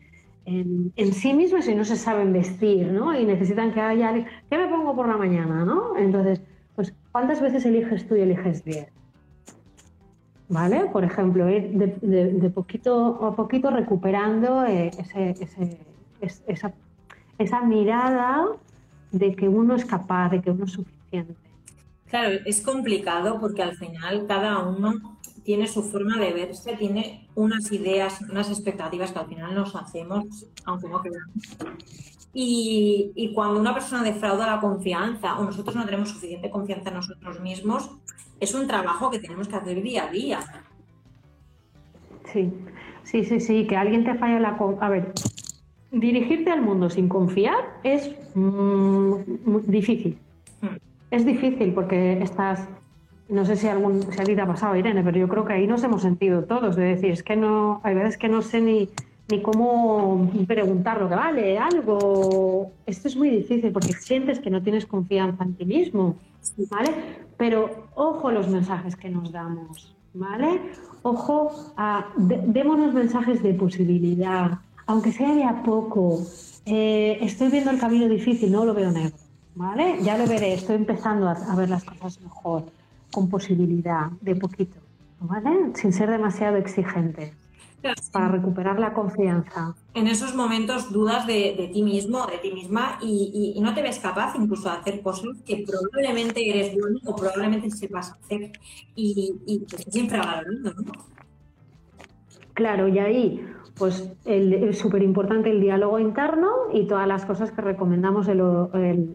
en, 0.47 1.13
sí 1.13 1.33
mismos 1.33 1.67
y 1.69 1.75
no 1.75 1.85
se 1.85 1.97
saben 1.97 2.33
vestir, 2.33 2.87
¿no? 2.93 3.19
Y 3.19 3.25
necesitan 3.25 3.73
que 3.73 3.81
haya 3.81 4.13
¿qué 4.51 4.59
me 4.59 4.69
pongo 4.69 4.95
por 4.95 5.09
la 5.09 5.17
mañana, 5.17 5.65
no? 5.65 5.97
Entonces, 5.97 6.41
pues, 6.77 6.95
¿cuántas 7.13 7.41
veces 7.41 7.65
eliges 7.65 8.07
tú 8.07 8.17
y 8.17 8.21
eliges 8.21 8.65
bien? 8.65 8.87
¿Vale? 10.49 10.87
Por 10.93 11.05
ejemplo, 11.05 11.49
ir 11.49 11.71
de, 11.73 12.51
poquito 12.51 13.25
a 13.25 13.35
poquito 13.35 13.71
recuperando 13.71 14.65
eh, 14.67 14.91
esa, 16.21 16.73
esa 17.39 17.61
mirada 17.63 18.49
de 19.11 19.35
que 19.35 19.49
uno 19.49 19.75
es 19.75 19.87
capaz, 19.87 20.29
de 20.31 20.43
que 20.43 20.51
uno 20.51 20.67
es 20.67 20.73
suficiente. 20.73 21.44
Claro, 22.15 22.39
es 22.45 22.61
complicado 22.61 23.41
porque 23.41 23.61
al 23.61 23.75
final 23.75 24.27
cada 24.29 24.61
uno 24.61 25.19
tiene 25.43 25.67
su 25.67 25.83
forma 25.83 26.17
de 26.17 26.33
verse, 26.33 26.77
tiene 26.77 27.29
unas 27.35 27.73
ideas, 27.73 28.21
unas 28.31 28.51
expectativas 28.51 29.11
que 29.11 29.19
al 29.19 29.27
final 29.27 29.53
nos 29.53 29.75
hacemos, 29.75 30.47
aunque 30.65 30.89
no 30.89 31.03
creamos. 31.03 31.75
Y, 32.33 33.33
cuando 33.35 33.59
una 33.59 33.75
persona 33.75 34.05
defrauda 34.05 34.47
la 34.47 34.61
confianza 34.61 35.41
o 35.41 35.45
nosotros 35.45 35.75
no 35.75 35.85
tenemos 35.85 36.11
suficiente 36.11 36.51
confianza 36.51 36.91
en 36.91 36.95
nosotros 36.95 37.41
mismos, 37.41 37.91
es 38.39 38.55
un 38.55 38.69
trabajo 38.69 39.11
que 39.11 39.19
tenemos 39.19 39.49
que 39.49 39.57
hacer 39.57 39.83
día 39.83 40.05
a 40.05 40.11
día. 40.13 40.39
Sí, 42.33 42.53
sí, 43.03 43.25
sí, 43.25 43.41
sí, 43.41 43.67
que 43.67 43.77
alguien 43.77 44.05
te 44.05 44.15
falla 44.15 44.39
la... 44.39 44.57
A 44.81 44.89
ver, 44.89 45.13
dirigirte 45.91 46.53
al 46.53 46.63
mundo 46.63 46.89
sin 46.91 47.09
confiar 47.09 47.81
es 47.83 48.15
mm, 48.37 49.17
difícil. 49.67 50.17
Es 51.11 51.25
difícil 51.25 51.73
porque 51.73 52.23
estás, 52.23 52.69
no 53.29 53.45
sé 53.45 53.57
si, 53.57 53.69
algún, 53.69 54.03
si 54.03 54.21
a 54.21 54.25
ti 54.25 54.35
te 54.35 54.41
ha 54.41 54.47
pasado, 54.47 54.77
Irene, 54.77 55.03
pero 55.03 55.19
yo 55.19 55.29
creo 55.29 55.45
que 55.45 55.53
ahí 55.53 55.67
nos 55.67 55.83
hemos 55.85 56.03
sentido 56.03 56.45
todos, 56.45 56.77
de 56.77 56.85
decir, 56.85 57.11
es 57.11 57.23
que 57.23 57.37
no, 57.37 57.81
hay 57.85 57.95
veces 57.95 58.19
que 58.19 58.29
no 58.29 58.43
sé 58.43 58.61
ni, 58.61 58.89
ni 59.31 59.41
cómo 59.41 60.31
preguntar 60.47 61.01
lo 61.01 61.09
que 61.09 61.15
vale, 61.15 61.59
algo. 61.59 62.73
Esto 62.87 63.09
es 63.09 63.17
muy 63.17 63.31
difícil 63.31 63.73
porque 63.73 63.93
sientes 63.93 64.39
que 64.39 64.51
no 64.51 64.63
tienes 64.63 64.87
confianza 64.87 65.45
en 65.45 65.55
ti 65.55 65.65
mismo, 65.65 66.17
¿vale? 66.71 66.91
Pero 67.37 67.89
ojo 67.95 68.31
los 68.31 68.49
mensajes 68.49 68.97
que 68.97 69.09
nos 69.09 69.33
damos, 69.33 69.95
¿vale? 70.13 70.61
Ojo 71.03 71.73
a, 71.77 72.07
démonos 72.17 72.95
mensajes 72.95 73.43
de 73.43 73.55
posibilidad, 73.55 74.59
aunque 74.87 75.13
sea 75.13 75.35
de 75.35 75.45
a 75.45 75.63
poco. 75.63 76.21
Eh, 76.67 77.19
estoy 77.21 77.51
viendo 77.51 77.71
el 77.71 77.79
camino 77.79 78.09
difícil, 78.09 78.53
no 78.53 78.65
lo 78.65 78.75
veo 78.75 78.91
negro. 78.91 79.24
¿Vale? 79.55 79.99
Ya 80.03 80.19
lo 80.19 80.27
veré, 80.27 80.55
estoy 80.55 80.77
empezando 80.77 81.29
a, 81.29 81.55
ver 81.55 81.71
las 81.71 81.85
cosas 81.85 82.21
mejor, 82.21 82.65
con 83.13 83.29
posibilidad, 83.29 84.11
de 84.21 84.37
poquito, 84.37 84.79
¿vale? 85.21 85.73
Sin 85.75 85.93
ser 85.93 86.11
demasiado 86.11 86.57
exigente, 86.57 87.35
para 88.13 88.29
recuperar 88.29 88.79
la 88.79 88.93
confianza. 88.93 89.75
En 89.93 90.07
esos 90.07 90.35
momentos 90.35 90.91
dudas 90.91 91.27
de, 91.27 91.71
ti 91.73 91.83
mismo, 91.83 92.27
de 92.27 92.39
ti 92.39 92.53
misma, 92.53 92.99
y, 93.01 93.59
no 93.61 93.75
te 93.75 93.83
ves 93.83 93.99
capaz 93.99 94.35
incluso 94.37 94.71
de 94.71 94.77
hacer 94.77 95.03
cosas 95.03 95.37
que 95.45 95.65
probablemente 95.67 96.49
eres 96.49 96.75
bueno 96.75 96.99
o 97.05 97.15
probablemente 97.15 97.71
sepas 97.71 98.13
hacer, 98.13 98.53
y, 98.95 99.35
y 99.47 99.59
te 99.61 99.91
siempre 99.91 100.19
valorando, 100.19 100.75
¿no? 100.75 100.93
Claro, 102.55 102.87
y 102.87 102.99
ahí 103.01 103.54
pues 103.77 104.13
es 104.25 104.79
súper 104.79 105.03
importante 105.03 105.51
el 105.51 105.61
diálogo 105.61 105.99
interno 105.99 106.49
y 106.73 106.87
todas 106.87 107.09
las 107.09 107.25
cosas 107.25 107.51
que 107.51 107.61
recomendamos 107.61 108.29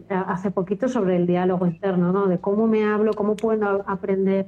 hace 0.08 0.50
poquito 0.50 0.88
sobre 0.88 1.16
el 1.16 1.26
diálogo 1.26 1.66
interno, 1.66 2.12
¿no? 2.12 2.26
De 2.26 2.38
cómo 2.38 2.66
me 2.66 2.84
hablo, 2.84 3.14
cómo 3.14 3.36
puedo 3.36 3.82
aprender 3.86 4.46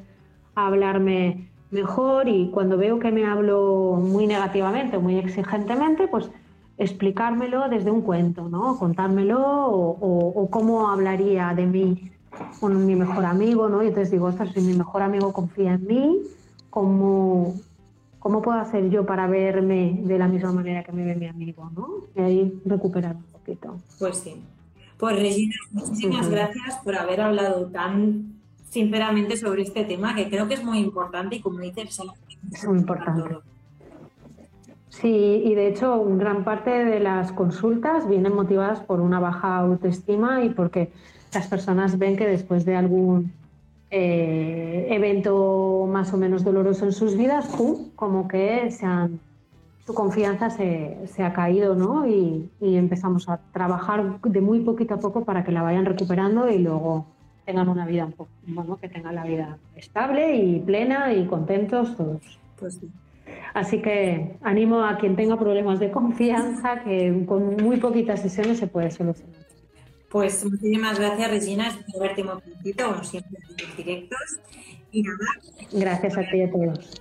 a 0.55 0.67
hablarme 0.67 1.49
mejor 1.71 2.29
y 2.29 2.51
cuando 2.51 2.77
veo 2.77 2.99
que 2.99 3.11
me 3.11 3.27
hablo 3.27 3.99
muy 3.99 4.27
negativamente 4.27 4.99
o 4.99 5.01
muy 5.01 5.17
exigentemente, 5.17 6.07
pues 6.09 6.31
explicármelo 6.77 7.69
desde 7.71 7.91
un 7.91 8.03
cuento, 8.03 8.49
¿no? 8.49 8.79
Contármelo 8.79 9.41
o, 9.41 10.49
cómo 10.51 10.91
hablaría 10.91 11.55
de 11.55 11.67
mí 11.67 12.11
con 12.61 12.87
mi 12.87 12.95
mejor 12.97 13.25
amigo, 13.25 13.71
¿no? 13.71 13.83
Y 13.83 13.89
entonces 13.89 14.11
digo, 14.11 14.31
si 14.33 14.61
mi 14.61 14.75
mejor 14.75 15.01
amigo 15.01 15.33
confía 15.33 15.75
en 15.75 15.87
mí, 15.87 16.23
¿cómo, 16.69 17.55
¿cómo 18.23 18.41
puedo 18.41 18.59
hacer 18.59 18.89
yo 18.89 19.05
para 19.05 19.27
verme 19.27 19.99
de 20.05 20.17
la 20.17 20.29
misma 20.29 20.53
manera 20.53 20.85
que 20.85 20.93
me 20.93 21.05
ve 21.05 21.17
mi 21.17 21.27
amigo? 21.27 21.69
¿no? 21.75 21.89
Y 22.15 22.21
ahí 22.21 22.63
recuperar 22.65 23.17
un 23.17 23.25
poquito. 23.25 23.81
Pues 23.99 24.19
sí. 24.19 24.41
Pues 24.97 25.17
Regina, 25.17 25.55
muchísimas 25.73 26.31
gracias 26.31 26.79
por 26.85 26.95
haber 26.95 27.21
hablado 27.21 27.67
tan 27.67 28.35
sinceramente 28.71 29.37
sobre 29.37 29.63
este 29.63 29.85
tema, 29.85 30.15
que 30.15 30.31
creo 30.31 30.47
que 30.47 30.55
es 30.55 30.65
muy 30.65 30.79
importante 30.79 31.37
y 31.37 31.41
como 31.41 31.59
dices, 31.59 32.01
es 32.53 32.65
muy 32.65 32.79
importante. 32.79 33.39
Sí, 34.89 35.43
y 35.45 35.55
de 35.57 35.67
hecho 35.67 36.05
gran 36.17 36.45
parte 36.45 36.71
de 36.71 37.01
las 37.01 37.33
consultas 37.33 38.09
vienen 38.09 38.35
motivadas 38.35 38.81
por 38.81 39.01
una 39.01 39.19
baja 39.19 39.57
autoestima 39.57 40.45
y 40.45 40.51
porque 40.51 40.93
las 41.35 41.49
personas 41.49 41.99
ven 41.99 42.17
que 42.17 42.29
después 42.29 42.65
de 42.65 42.77
algún 42.77 43.33
eh, 43.95 44.87
evento 44.89 45.87
más 45.87 46.15
o 46.15 46.17
menos 46.17 46.43
doloroso 46.43 46.87
en 46.87 46.93
sus 46.93 47.15
vidas, 47.15 47.47
como 47.95 48.27
que 48.27 48.71
se 48.71 48.87
su 49.85 49.95
confianza 49.95 50.49
se, 50.49 51.23
ha 51.23 51.33
caído, 51.35 51.75
¿no? 51.75 52.07
Y, 52.07 52.49
empezamos 52.61 53.29
a 53.29 53.39
trabajar 53.53 54.19
de 54.23 54.41
muy 54.41 54.61
poquito 54.61 54.95
a 54.95 54.99
poco 54.99 55.25
para 55.27 55.45
que 55.45 55.53
la 55.53 55.61
vayan 55.61 55.85
recuperando 55.85 56.49
y 56.49 56.59
luego 56.59 57.05
tengan 57.45 57.69
una 57.69 57.85
vida 57.85 58.07
un 58.07 58.13
poco, 58.13 58.31
bueno, 58.47 58.79
que 58.79 58.89
tengan 58.89 59.15
la 59.15 59.25
vida 59.25 59.59
estable 59.77 60.37
y 60.37 60.61
plena 60.61 61.13
y 61.13 61.27
contentos 61.27 61.95
todos. 61.97 62.39
Pues 62.59 62.81
Así 63.53 63.83
que 63.83 64.37
animo 64.43 64.85
a 64.85 64.97
quien 64.97 65.17
tenga 65.17 65.39
problemas 65.39 65.79
de 65.81 65.91
confianza 65.91 66.83
que 66.83 67.25
con 67.27 67.57
muy 67.57 67.77
poquitas 67.77 68.21
sesiones 68.21 68.59
se 68.59 68.69
puede 68.69 68.91
solucionar. 68.91 69.42
Pues 70.13 70.45
muchísimas 70.45 70.99
gracias, 70.99 71.31
Regina. 71.31 71.69
Espero 71.69 72.01
verte 72.01 72.23
muy 72.23 72.39
prontito, 72.39 72.87
como 72.87 73.03
siempre, 73.03 73.39
en 73.49 73.67
los 73.67 73.77
directos. 73.79 74.41
Y 74.93 75.03
nada. 75.03 75.17
Gracias 75.73 76.19
a 76.19 76.21
ti 76.21 76.37
y 76.37 76.43
a 76.43 76.51
todos. 76.51 77.01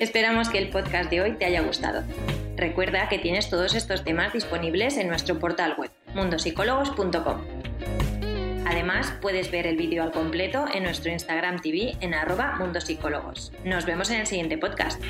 Esperamos 0.00 0.48
que 0.48 0.56
el 0.56 0.70
podcast 0.70 1.10
de 1.10 1.20
hoy 1.20 1.32
te 1.32 1.44
haya 1.44 1.60
gustado. 1.60 2.02
Recuerda 2.56 3.10
que 3.10 3.18
tienes 3.18 3.50
todos 3.50 3.74
estos 3.74 4.04
temas 4.04 4.32
disponibles 4.32 4.96
en 4.96 5.08
nuestro 5.08 5.38
portal 5.38 5.74
web, 5.76 5.90
mundosicólogos.com. 6.14 7.42
Además, 8.66 9.12
puedes 9.20 9.50
ver 9.50 9.66
el 9.66 9.76
vídeo 9.76 10.02
al 10.02 10.12
completo 10.12 10.64
en 10.72 10.84
nuestro 10.84 11.12
Instagram 11.12 11.60
TV 11.60 11.96
en 12.00 12.14
arroba 12.14 12.56
mundosicólogos. 12.58 13.52
Nos 13.64 13.84
vemos 13.84 14.10
en 14.10 14.20
el 14.20 14.26
siguiente 14.26 14.56
podcast. 14.56 15.02